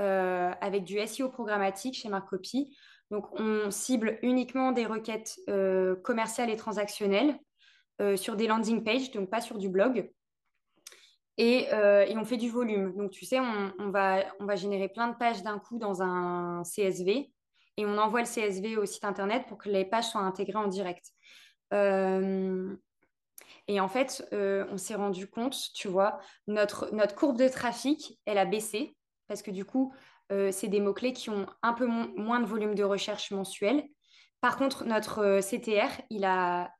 euh, 0.00 0.50
avec 0.62 0.84
du 0.84 0.98
SEO 1.06 1.28
programmatique 1.28 1.96
chez 1.96 2.08
Marcopy. 2.08 2.74
Donc, 3.10 3.26
on 3.38 3.70
cible 3.70 4.18
uniquement 4.22 4.72
des 4.72 4.86
requêtes 4.86 5.38
euh, 5.50 5.96
commerciales 5.96 6.48
et 6.48 6.56
transactionnelles 6.56 7.38
euh, 8.00 8.16
sur 8.16 8.34
des 8.34 8.46
landing 8.46 8.82
pages, 8.82 9.10
donc 9.10 9.28
pas 9.28 9.42
sur 9.42 9.58
du 9.58 9.68
blog. 9.68 10.10
Euh, 11.40 12.06
et, 12.06 12.16
on 12.16 12.24
fait 12.24 12.38
du 12.38 12.48
volume. 12.48 12.96
Donc, 12.96 13.10
tu 13.10 13.26
sais, 13.26 13.38
on 13.38 13.90
va 13.90 14.56
générer 14.56 14.88
plein 14.88 15.08
de 15.08 15.14
pages 15.14 15.42
d'un 15.42 15.58
coup 15.58 15.76
dans 15.76 16.00
un 16.00 16.62
CSV 16.62 17.30
et 17.76 17.86
on 17.86 17.98
envoie 17.98 18.20
le 18.20 18.26
CSV 18.26 18.76
au 18.76 18.86
site 18.86 19.04
internet 19.04 19.46
pour 19.48 19.58
que 19.58 19.68
les 19.68 19.84
pages 19.84 20.08
soient 20.08 20.20
intégrées 20.20 20.58
en 20.58 20.68
direct. 20.68 21.10
et 21.72 21.76
en 23.80 23.88
fait, 23.88 24.24
on 24.32 24.76
s'est 24.76 24.94
rendu 24.94 25.28
compte, 25.28 25.56
tu 25.74 25.88
vois, 25.88 26.18
notre, 26.46 26.94
notre 26.94 27.14
courbe 27.14 27.38
de 27.38 27.48
trafic, 27.48 28.18
elle 28.26 28.38
a 28.38 28.44
baissé 28.44 28.94
parce 29.32 29.42
que 29.42 29.50
du 29.50 29.64
coup, 29.64 29.94
euh, 30.30 30.50
c'est 30.52 30.68
des 30.68 30.80
mots-clés 30.80 31.12
qui 31.12 31.30
ont 31.30 31.46
un 31.62 31.72
peu 31.72 31.86
moins 31.86 32.40
de 32.40 32.46
volume 32.46 32.74
de 32.74 32.84
recherche 32.84 33.30
mensuel. 33.30 33.84
Par 34.40 34.56
contre, 34.56 34.84
notre 34.84 35.20
euh, 35.20 35.40
CTR, 35.40 36.02
il 36.10 36.24
a, 36.24 36.72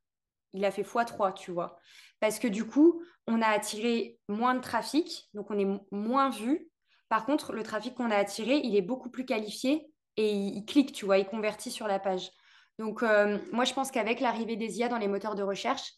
il 0.52 0.64
a 0.64 0.70
fait 0.70 0.82
x3, 0.82 1.34
tu 1.34 1.50
vois. 1.50 1.78
Parce 2.20 2.38
que 2.38 2.48
du 2.48 2.66
coup, 2.66 3.02
on 3.26 3.42
a 3.42 3.46
attiré 3.46 4.18
moins 4.28 4.54
de 4.54 4.60
trafic, 4.60 5.28
donc 5.34 5.50
on 5.50 5.58
est 5.58 5.80
moins 5.90 6.30
vu. 6.30 6.68
Par 7.08 7.26
contre, 7.26 7.52
le 7.52 7.62
trafic 7.62 7.94
qu'on 7.94 8.10
a 8.10 8.16
attiré, 8.16 8.56
il 8.56 8.76
est 8.76 8.82
beaucoup 8.82 9.10
plus 9.10 9.24
qualifié 9.24 9.90
et 10.16 10.30
il, 10.30 10.64
clique, 10.64 10.92
tu 10.92 11.04
vois, 11.04 11.18
il 11.18 11.26
convertit 11.26 11.70
sur 11.70 11.86
la 11.86 11.98
page. 11.98 12.30
Donc, 12.78 13.02
euh, 13.02 13.38
moi, 13.52 13.64
je 13.64 13.72
pense 13.72 13.90
qu'avec 13.90 14.20
l'arrivée 14.20 14.56
des 14.56 14.78
IA 14.78 14.88
dans 14.88 14.98
les 14.98 15.08
moteurs 15.08 15.34
de 15.34 15.42
recherche, 15.42 15.92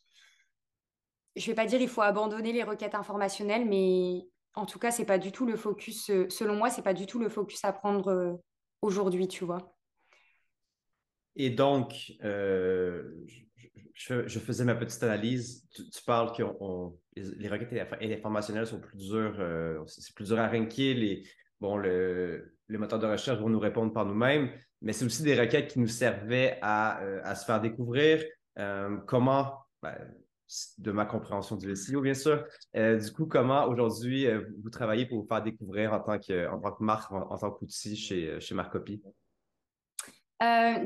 je 1.37 1.43
ne 1.43 1.47
vais 1.47 1.55
pas 1.55 1.67
dire 1.67 1.81
il 1.81 1.89
faut 1.89 2.03
abandonner 2.03 2.53
les 2.53 2.63
requêtes 2.63 2.95
informationnelles, 2.95 3.65
mais 3.65 4.27
en 4.55 4.67
tout 4.67 4.79
cas, 4.79 4.91
c'est 4.91 5.05
pas 5.05 5.19
du 5.19 5.33
tout 5.33 5.47
le 5.47 5.57
focus, 5.57 6.11
euh, 6.11 6.29
selon 6.29 6.55
moi, 6.55 6.71
c'est 6.71 6.83
pas 6.83 6.95
du 6.95 7.07
tout 7.07 7.19
le 7.19 7.29
focus 7.29 7.65
à 7.65 7.73
prendre 7.73 8.09
euh, 8.09 8.35
aujourd'hui, 8.83 9.27
tu 9.27 9.45
vois. 9.45 9.77
Et 11.37 11.51
donc, 11.51 12.13
je, 12.21 14.39
faisais 14.39 14.65
ma 14.65 14.77
petite 14.77 15.03
analyse. 15.03 15.67
Tu, 15.75 16.05
parles 16.07 16.33
que 16.33 16.45
les, 17.17 17.49
requêtes 17.49 17.93
informationnelles 18.13 18.69
sont 18.69 18.79
plus 18.79 18.97
dures, 18.97 19.85
c'est 19.89 20.15
plus 20.15 20.27
dur 20.27 20.39
à 20.39 20.47
ranker. 20.47 20.95
Les, 20.95 21.25
bon, 21.61 21.77
le, 21.77 22.54
les 22.69 22.79
moteurs 22.79 22.99
de 22.99 23.07
recherche 23.07 23.39
vont 23.39 23.49
nous 23.49 23.61
répondre 23.61 23.93
par 23.93 24.07
nous-mêmes, 24.07 24.51
mais 24.83 24.93
c'est 24.93 25.05
aussi 25.05 25.23
des 25.23 25.39
requêtes 25.39 25.73
qui 25.73 25.81
nous 25.81 25.89
servaient 25.89 26.59
à, 26.63 27.35
se 27.35 27.45
faire 27.45 27.61
découvrir. 27.61 28.25
comment, 29.07 29.59
ben, 29.83 29.97
de 30.79 30.93
ma 30.93 31.07
compréhension 31.07 31.57
du 31.57 31.75
SEO, 31.75 32.01
bien 32.01 32.15
sûr. 32.15 32.45
Euh, 32.77 32.99
du 32.99 33.13
coup, 33.13 33.27
comment 33.27 33.67
aujourd'hui 33.67 34.27
euh, 34.27 34.43
vous 34.63 34.71
travaillez 34.71 35.07
pour 35.07 35.21
vous 35.21 35.27
faire 35.27 35.43
découvrir 35.43 35.93
en 35.93 36.01
tant 36.01 36.19
que, 36.19 36.49
en 36.49 36.61
tant 36.61 36.73
que 36.73 36.83
marque, 36.83 37.13
en, 37.13 37.37
tant 37.37 37.51
qu'outil 37.51 37.97
chez, 37.97 38.31
euh, 38.31 38.41
chez 38.41 38.55
Marcopy? 38.55 39.03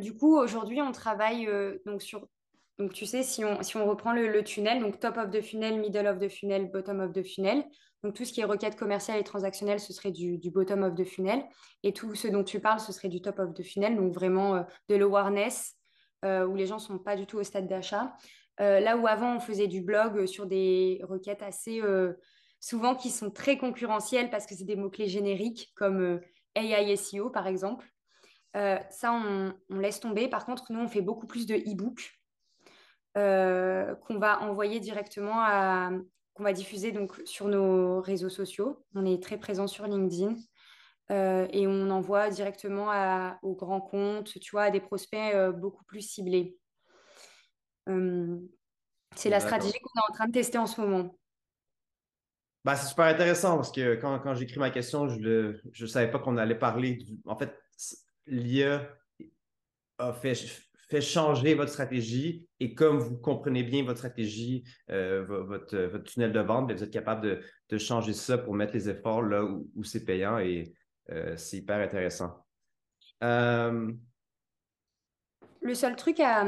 du 0.01 0.15
coup, 0.15 0.39
aujourd'hui, 0.39 0.81
on 0.81 0.93
travaille 0.93 1.49
donc 1.85 2.01
sur. 2.01 2.29
Donc, 2.79 2.93
tu 2.93 3.07
sais, 3.07 3.23
si 3.23 3.45
on, 3.45 3.87
reprend 3.87 4.13
le, 4.13 4.43
tunnel, 4.45 4.81
donc 4.81 5.01
top 5.01 5.17
of 5.17 5.31
the 5.31 5.41
funnel, 5.41 5.81
middle 5.81 6.07
of 6.07 6.19
the 6.19 6.29
funnel, 6.29 6.71
bottom 6.71 7.01
of 7.01 7.13
the 7.13 7.25
funnel, 7.25 7.65
donc 8.05 8.15
tout 8.15 8.25
ce 8.25 8.33
qui 8.33 8.41
est 8.41 8.45
requête 8.45 8.77
commerciale 8.77 9.19
et 9.19 9.25
transactionnelle, 9.25 9.81
ce 9.81 9.93
serait 9.93 10.13
du, 10.13 10.39
bottom 10.51 10.85
of 10.85 10.95
the 10.95 11.05
funnel. 11.05 11.45
Et 11.83 11.93
tout 11.93 12.15
ce 12.15 12.29
dont 12.29 12.45
tu 12.45 12.61
parles, 12.61 12.79
ce 12.79 12.93
serait 12.93 13.09
du 13.09 13.21
top 13.21 13.41
of 13.41 13.55
the 13.55 13.65
funnel, 13.65 13.97
donc 13.97 14.13
vraiment 14.13 14.65
de 14.89 14.95
l'awareness, 14.95 15.75
où 16.25 16.55
les 16.55 16.67
gens 16.67 16.77
ne 16.77 16.81
sont 16.81 16.99
pas 16.99 17.17
du 17.17 17.27
tout 17.27 17.39
au 17.39 17.43
stade 17.43 17.67
d'achat. 17.67 18.15
Euh, 18.61 18.81
là 18.81 18.97
où 18.97 19.07
avant, 19.07 19.37
on 19.37 19.41
faisait 19.41 19.69
du 19.69 19.83
blog 19.83 20.27
sur 20.27 20.47
des 20.47 21.01
requêtes 21.05 21.43
assez 21.43 21.81
euh, 21.81 22.15
souvent 22.61 22.95
qui 22.95 23.11
sont 23.11 23.31
très 23.31 23.57
concurrentielles 23.57 24.31
parce 24.31 24.47
que 24.47 24.55
c'est 24.55 24.65
des 24.65 24.77
mots-clés 24.77 25.09
génériques 25.09 25.73
comme 25.77 26.01
euh, 26.01 26.21
AI 26.57 26.97
SEO 26.97 27.31
par 27.31 27.47
exemple. 27.47 27.87
ça, 28.55 29.13
on, 29.13 29.55
laisse 29.71 30.01
tomber. 30.01 30.29
Par 30.29 30.45
contre, 30.45 30.73
nous, 30.73 30.81
on 30.81 30.89
fait 30.89 31.03
beaucoup 31.03 31.27
plus 31.27 31.47
de 31.47 31.55
e-books 31.55 32.18
qu'on 33.19 34.19
va 34.19 34.43
envoyer 34.43 34.81
directement 34.81 35.41
à 35.41 35.91
qu'on 36.35 36.45
va 36.45 36.53
diffuser 36.53 36.93
donc 36.93 37.21
sur 37.25 37.49
nos 37.49 38.01
réseaux 38.01 38.29
sociaux. 38.29 38.85
On 38.95 39.05
est 39.05 39.23
très 39.23 39.39
présent 39.39 39.67
sur 39.67 39.87
LinkedIn 39.87 40.35
et 41.11 41.67
on 41.67 41.91
envoie 41.91 42.31
directement 42.31 42.91
à, 42.91 43.39
aux 43.43 43.55
grands 43.55 43.81
comptes, 43.81 44.39
tu 44.39 44.51
vois, 44.53 44.65
à 44.65 44.71
des 44.71 44.81
prospects 44.81 45.35
beaucoup 45.57 45.85
plus 45.85 46.03
ciblés. 46.03 46.57
Euh, 47.89 48.39
c'est 49.17 49.31
la 49.31 49.41
stratégie 49.41 49.79
qu'on 49.81 50.01
est 50.01 50.11
en 50.11 50.13
train 50.13 50.27
de 50.27 50.33
tester 50.33 50.59
en 50.59 50.67
ce 50.67 50.81
moment. 50.81 51.19
Ben, 52.65 52.75
c'est 52.75 52.89
super 52.89 53.07
intéressant 53.07 53.57
parce 53.57 53.73
que 53.73 53.95
quand, 53.95 54.19
quand 54.21 54.35
j'écris 54.35 54.59
ma 54.59 54.71
question, 54.71 55.09
je 55.09 55.57
ne 55.65 55.87
savais 55.87 56.11
pas 56.11 56.19
qu'on 56.19 56.37
allait 56.37 56.59
parler. 56.59 56.97
Du... 56.97 57.19
En 57.25 57.37
fait, 57.37 57.57
l'IA 58.27 58.87
a 59.99 60.13
fait, 60.13 60.35
fait, 60.89 61.01
changer 61.01 61.55
votre 61.55 61.71
stratégie 61.71 62.47
et 62.61 62.75
comme 62.75 62.99
vous 62.99 63.17
comprenez 63.19 63.63
bien 63.63 63.85
votre 63.85 63.99
stratégie, 63.99 64.65
euh, 64.91 65.25
votre, 65.25 65.77
votre, 65.77 66.05
tunnel 66.05 66.33
de 66.33 66.41
vente, 66.41 66.73
vous 66.73 66.83
êtes 66.83 66.91
capable 66.91 67.23
de, 67.23 67.41
de, 67.69 67.79
changer 67.79 68.13
ça 68.13 68.39
pour 68.39 68.55
mettre 68.55 68.75
les 68.75 68.89
efforts 68.89 69.23
là 69.23 69.45
où, 69.45 69.85
c'est 69.85 70.05
payant 70.05 70.39
et 70.39 70.73
euh, 71.11 71.37
c'est 71.37 71.59
hyper 71.59 71.79
intéressant. 71.79 72.45
Le 75.61 75.75
seul 75.75 75.97
truc 75.97 76.21
à, 76.21 76.45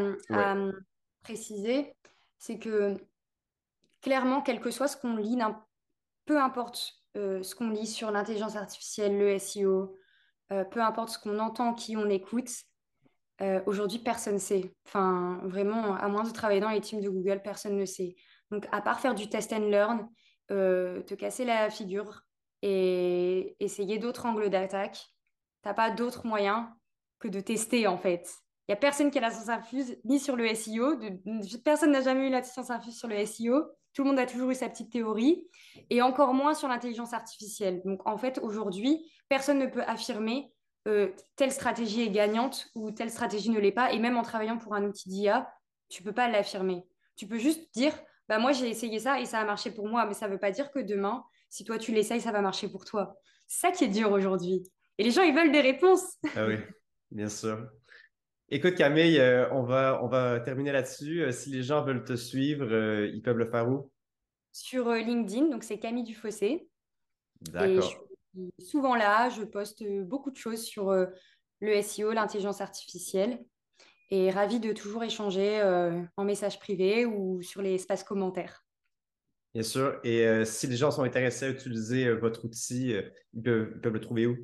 préciser, 1.23 1.95
c'est 2.39 2.59
que 2.59 2.97
clairement, 4.01 4.41
quel 4.41 4.61
que 4.61 4.71
soit 4.71 4.89
ce 4.89 4.97
qu'on 4.97 5.17
lit, 5.17 5.39
peu 6.25 6.41
importe 6.41 7.01
euh, 7.17 7.43
ce 7.43 7.55
qu'on 7.55 7.71
lit 7.71 7.87
sur 7.87 8.11
l'intelligence 8.11 8.57
artificielle, 8.57 9.19
le 9.19 9.39
SEO, 9.39 9.97
euh, 10.53 10.65
peu 10.65 10.81
importe 10.81 11.11
ce 11.11 11.19
qu'on 11.19 11.39
entend, 11.39 11.75
qui 11.75 11.97
on 11.97 12.09
écoute, 12.09 12.51
Aujourd'hui, 13.67 13.99
personne 13.99 14.35
ne 14.35 14.39
sait. 14.39 14.75
Enfin, 14.87 15.41
vraiment, 15.45 15.95
à 15.95 16.09
moins 16.09 16.25
de 16.25 16.31
travailler 16.31 16.61
dans 16.61 16.71
les 16.71 16.81
teams 16.81 17.01
de 17.01 17.09
Google, 17.09 17.41
personne 17.43 17.77
ne 17.77 17.85
sait. 17.87 18.15
Donc, 18.51 18.67
à 18.73 18.83
part 18.83 19.01
faire 19.01 19.15
du 19.15 19.29
test 19.29 19.53
and 19.53 19.69
learn, 19.71 20.09
te 20.49 21.15
casser 21.15 21.45
la 21.45 21.71
figure 21.71 22.23
et 22.63 23.57
essayer 23.61 23.99
d'autres 23.99 24.27
angles 24.27 24.51
d'attaque, 24.51 24.99
tu 25.63 25.69
n'as 25.69 25.75
pas 25.75 25.91
d'autre 25.91 26.27
moyen 26.27 26.75
que 27.19 27.29
de 27.29 27.41
tester, 27.41 27.87
en 27.87 27.97
fait. 27.97 28.29
Il 28.69 28.73
n'y 28.73 28.75
a 28.75 28.77
personne 28.77 29.11
qui 29.11 29.19
a 29.19 29.23
la 29.23 29.31
science 29.31 29.49
infuse, 29.49 29.97
ni 30.05 30.21
sur 30.21 30.37
le 30.37 30.47
SEO. 30.55 30.99
personne 31.65 31.93
n'a 31.93 32.03
jamais 32.03 32.29
eu 32.29 32.31
la 32.31 32.43
science 32.43 32.71
infuse 32.71 32.99
sur 32.99 33.09
le 33.09 33.25
SEO. 33.25 33.65
Tout 33.95 34.05
le 34.05 34.11
monde 34.11 34.19
a 34.19 34.27
toujours 34.27 34.51
eu 34.51 34.55
sa 34.55 34.69
petite 34.69 34.93
théorie. 34.93 35.49
Et 35.89 36.03
encore 36.03 36.35
moins 36.35 36.55
sur 36.55 36.69
l'intelligence 36.69 37.13
artificielle. 37.13 37.81
Donc, 37.85 38.07
en 38.07 38.17
fait, 38.17 38.39
aujourd'hui, 38.43 39.11
personne 39.29 39.59
ne 39.59 39.67
peut 39.67 39.83
affirmer 39.83 40.53
euh, 40.89 41.11
telle 41.37 41.53
stratégie 41.53 42.03
est 42.03 42.11
gagnante 42.11 42.69
ou 42.75 42.91
telle 42.91 43.11
stratégie 43.11 43.51
ne 43.51 43.61
l'est 43.61 43.73
pas. 43.73 43.93
Et 43.93 43.99
même 43.99 44.17
en 44.17 44.23
travaillant 44.23 44.59
pour 44.59 44.75
un 44.75 44.85
outil 44.85 45.09
d'IA, 45.09 45.53
tu 45.89 46.03
peux 46.03 46.13
pas 46.13 46.29
l'affirmer. 46.29 46.85
Tu 47.17 47.27
peux 47.27 47.39
juste 47.39 47.73
dire, 47.75 47.93
bah 48.29 48.39
moi 48.39 48.53
j'ai 48.53 48.69
essayé 48.69 48.99
ça 48.99 49.21
et 49.21 49.27
ça 49.27 49.41
a 49.41 49.45
marché 49.45 49.71
pour 49.71 49.89
moi, 49.89 50.07
mais 50.07 50.15
ça 50.15 50.27
ne 50.27 50.33
veut 50.33 50.39
pas 50.39 50.51
dire 50.51 50.71
que 50.71 50.79
demain, 50.79 51.25
si 51.51 51.65
toi 51.65 51.79
tu 51.79 51.93
l'essayes, 51.93 52.21
ça 52.21 52.33
va 52.33 52.41
marcher 52.41 52.69
pour 52.69 52.85
toi. 52.85 53.17
C'est 53.47 53.67
ça 53.67 53.73
qui 53.73 53.85
est 53.85 53.89
dur 53.89 54.11
aujourd'hui. 54.13 54.63
Et 54.97 55.05
les 55.05 55.11
gens, 55.11 55.23
ils 55.23 55.35
veulent 55.35 55.53
des 55.53 55.61
réponses. 55.61 56.17
ah 56.37 56.47
oui, 56.47 56.57
bien 57.11 57.29
sûr. 57.29 57.69
Écoute, 58.49 58.75
Camille, 58.75 59.19
euh, 59.19 59.49
on, 59.53 59.63
va, 59.63 60.01
on 60.03 60.09
va 60.09 60.41
terminer 60.41 60.73
là-dessus. 60.73 61.23
Euh, 61.23 61.31
si 61.31 61.51
les 61.51 61.63
gens 61.63 61.85
veulent 61.85 62.05
te 62.05 62.17
suivre, 62.17 62.67
ils 63.05 63.23
peuvent 63.23 63.39
le 63.39 63.51
faire 63.51 63.69
où? 63.69 63.91
Sur 64.53 64.93
LinkedIn, 64.93 65.49
donc 65.49 65.63
c'est 65.63 65.79
Camille 65.79 66.05
Dufossé. 66.05 66.69
D'accord. 67.43 68.10
Suis 68.35 68.71
souvent 68.71 68.95
là, 68.95 69.29
je 69.31 69.43
poste 69.43 69.83
beaucoup 70.03 70.31
de 70.31 70.37
choses 70.37 70.63
sur 70.63 70.93
le 70.93 71.83
SEO, 71.83 72.13
l'intelligence 72.13 72.61
artificielle. 72.61 73.45
Et 74.13 74.31
ravie 74.31 74.59
de 74.59 74.73
toujours 74.73 75.05
échanger 75.05 75.63
en 76.17 76.25
message 76.25 76.59
privé 76.59 77.07
ou 77.07 77.43
sur 77.43 77.63
les 77.63 77.75
espaces 77.75 78.03
commentaires. 78.03 78.65
Bien 79.55 79.63
sûr. 79.63 80.01
Et 80.03 80.45
si 80.45 80.67
les 80.67 80.77
gens 80.77 80.91
sont 80.91 81.03
intéressés 81.03 81.47
à 81.47 81.49
utiliser 81.51 82.13
votre 82.15 82.45
outil, 82.45 82.95
ils 83.35 83.43
peuvent, 83.43 83.73
ils, 83.75 83.81
peuvent, 83.81 83.93
le 83.93 84.01
trouver 84.01 84.27
où? 84.27 84.37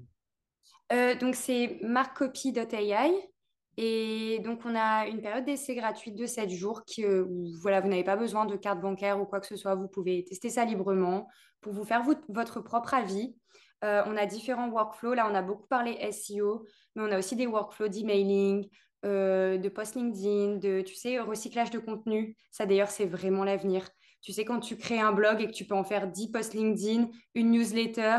donc, 1.21 1.35
c'est 1.35 1.79
markcopy.ai. 1.83 3.31
Et 3.79 4.39
donc, 4.39 4.61
on 4.65 4.75
a 4.75 5.07
une 5.07 5.21
période 5.21 5.45
d'essai 5.45 5.75
gratuite 5.75 6.15
de 6.15 6.25
7 6.25 6.49
jours 6.49 6.85
qui, 6.85 7.05
euh, 7.05 7.25
où 7.29 7.53
voilà, 7.61 7.81
vous 7.81 7.89
n'avez 7.89 8.05
pas 8.05 8.17
besoin 8.17 8.47
de 8.47 8.57
carte 8.57 8.81
bancaire 8.81 9.21
ou 9.21 9.27
quoi 9.27 9.39
que 9.39 9.47
ce 9.47 9.57
soit. 9.57 9.75
Vous 9.75 9.89
pouvez 9.89 10.25
tester 10.25 10.49
ça 10.49 10.65
librement 10.65 11.29
pour 11.61 11.75
vous 11.75 11.85
faire 11.85 12.03
votre 12.29 12.61
propre 12.61 12.95
avis. 12.95 13.37
Euh, 13.85 14.03
on 14.07 14.17
a 14.17 14.27
différents 14.27 14.69
workflows. 14.69 15.15
Là, 15.15 15.29
on 15.31 15.35
a 15.35 15.43
beaucoup 15.43 15.67
parlé 15.67 15.99
SEO, 16.13 16.67
mais 16.95 17.03
on 17.03 17.13
a 17.13 17.19
aussi 17.19 17.37
des 17.37 17.47
workflows 17.47 17.89
d'emailing, 17.89 18.69
euh, 19.05 19.59
de 19.59 19.69
post 19.69 19.95
LinkedIn, 19.95 20.57
de, 20.57 20.83
tu 20.83 20.95
sais, 20.95 21.19
recyclage 21.19 21.71
de 21.71 21.79
contenu. 21.79 22.37
Ça, 22.51 22.67
d'ailleurs, 22.67 22.91
c'est 22.91 23.07
vraiment 23.07 23.45
l'avenir. 23.45 23.89
Tu 24.23 24.33
sais, 24.33 24.45
quand 24.45 24.61
tu 24.61 24.77
crées 24.77 25.01
un 25.01 25.13
blog 25.13 25.41
et 25.41 25.47
que 25.47 25.53
tu 25.53 25.65
peux 25.65 25.75
en 25.75 25.85
faire 25.85 26.09
10 26.09 26.33
posts 26.33 26.55
LinkedIn, 26.55 27.09
une 27.35 27.51
newsletter, 27.51 28.19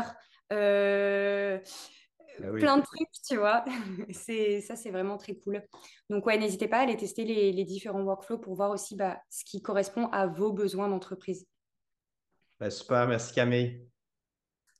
ah 0.50 1.58
plein 2.52 2.78
de 2.78 2.82
trucs, 2.82 3.08
tu 3.26 3.36
vois. 3.36 3.64
c'est 4.10 4.60
ça, 4.60 4.76
c'est 4.76 4.90
vraiment 4.90 5.16
très 5.16 5.34
cool. 5.34 5.62
Donc 6.10 6.26
ouais, 6.26 6.38
n'hésitez 6.38 6.68
pas 6.68 6.78
à 6.78 6.80
aller 6.82 6.96
tester 6.96 7.24
les, 7.24 7.64
différents 7.64 8.02
workflows 8.02 8.38
pour 8.38 8.54
voir 8.54 8.70
aussi 8.70 8.96
bah, 8.96 9.20
ce 9.30 9.44
qui 9.44 9.62
correspond 9.62 10.06
à 10.08 10.26
vos 10.26 10.52
besoins 10.52 10.88
d'entreprise. 10.88 11.46
Ben, 12.60 12.70
super, 12.70 13.06
merci 13.06 13.34
Camille. 13.34 13.88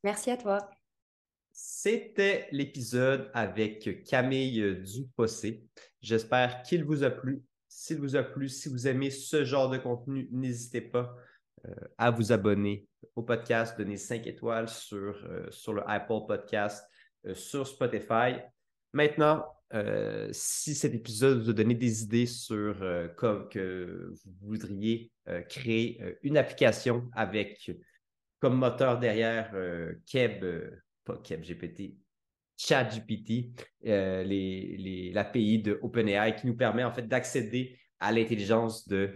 Merci 0.04 0.30
à 0.30 0.37
toi. 0.37 0.70
C'était 1.52 2.46
l'épisode 2.52 3.30
avec 3.34 4.04
Camille 4.04 4.76
Dupossé. 4.82 5.64
J'espère 6.00 6.62
qu'il 6.62 6.84
vous 6.84 7.02
a 7.02 7.11
plu. 7.11 7.42
S'il 7.68 7.98
vous 7.98 8.16
a 8.16 8.22
plu, 8.22 8.48
si 8.48 8.68
vous 8.68 8.87
aimez 8.87 9.11
ce 9.11 9.44
genre 9.44 9.68
de 9.68 9.78
contenu, 9.78 10.28
n'hésitez 10.30 10.80
pas 10.80 11.16
euh, 11.66 11.74
à 11.96 12.11
vous 12.11 12.32
abonner 12.32 12.87
au 13.16 13.22
podcast, 13.22 13.76
donner 13.76 13.96
5 13.96 14.26
étoiles 14.26 14.68
sur, 14.68 15.16
euh, 15.24 15.50
sur 15.50 15.72
le 15.72 15.82
Apple 15.88 16.26
Podcast 16.26 16.84
euh, 17.26 17.34
sur 17.34 17.66
Spotify. 17.66 18.37
Maintenant, 18.92 19.44
si 20.30 20.74
cet 20.74 20.94
épisode 20.94 21.42
vous 21.42 21.50
a 21.50 21.52
donné 21.52 21.74
des 21.74 22.02
idées 22.02 22.24
sur 22.24 22.74
comme 23.18 23.50
que 23.50 24.14
vous 24.24 24.48
voudriez 24.48 25.12
créer 25.50 26.02
une 26.22 26.38
application 26.38 27.11
avec 27.12 27.70
comme 28.40 28.57
moteur 28.57 28.98
derrière 28.98 29.53
Keb, 30.07 30.44
pas 31.05 31.16
Keb 31.18 31.42
GPT, 31.42 31.96
ChatGPT, 32.57 33.51
l'API 33.83 35.62
de 35.62 35.79
OpenAI 35.83 36.37
qui 36.37 36.46
nous 36.46 36.57
permet 36.57 36.85
en 36.85 36.92
fait 36.92 37.09
d'accéder 37.09 37.79
à 38.01 38.12
l'intelligence 38.12 38.87
de, 38.87 39.14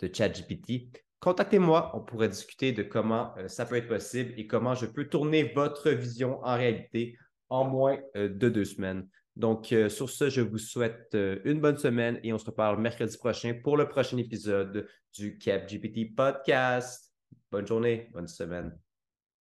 ChatGPT 0.00 0.90
contactez-moi, 1.24 1.90
on 1.94 2.00
pourrait 2.00 2.28
discuter 2.28 2.72
de 2.72 2.82
comment 2.82 3.32
euh, 3.38 3.48
ça 3.48 3.64
peut 3.64 3.76
être 3.76 3.88
possible 3.88 4.34
et 4.36 4.46
comment 4.46 4.74
je 4.74 4.84
peux 4.84 5.08
tourner 5.08 5.44
votre 5.54 5.88
vision 5.88 6.38
en 6.44 6.54
réalité 6.54 7.16
en 7.48 7.64
moins 7.64 7.98
euh, 8.14 8.28
de 8.28 8.50
deux 8.50 8.66
semaines. 8.66 9.08
Donc, 9.34 9.72
euh, 9.72 9.88
sur 9.88 10.10
ce, 10.10 10.28
je 10.28 10.42
vous 10.42 10.58
souhaite 10.58 11.16
une 11.44 11.60
bonne 11.60 11.78
semaine 11.78 12.20
et 12.22 12.32
on 12.34 12.38
se 12.38 12.44
reparle 12.44 12.78
mercredi 12.78 13.16
prochain 13.16 13.58
pour 13.64 13.78
le 13.78 13.88
prochain 13.88 14.18
épisode 14.18 14.86
du 15.14 15.38
CapGPT 15.38 16.14
Podcast. 16.14 17.03
Bonne 17.54 17.68
journée, 17.68 18.10
bonne 18.12 18.26
semaine. 18.26 18.76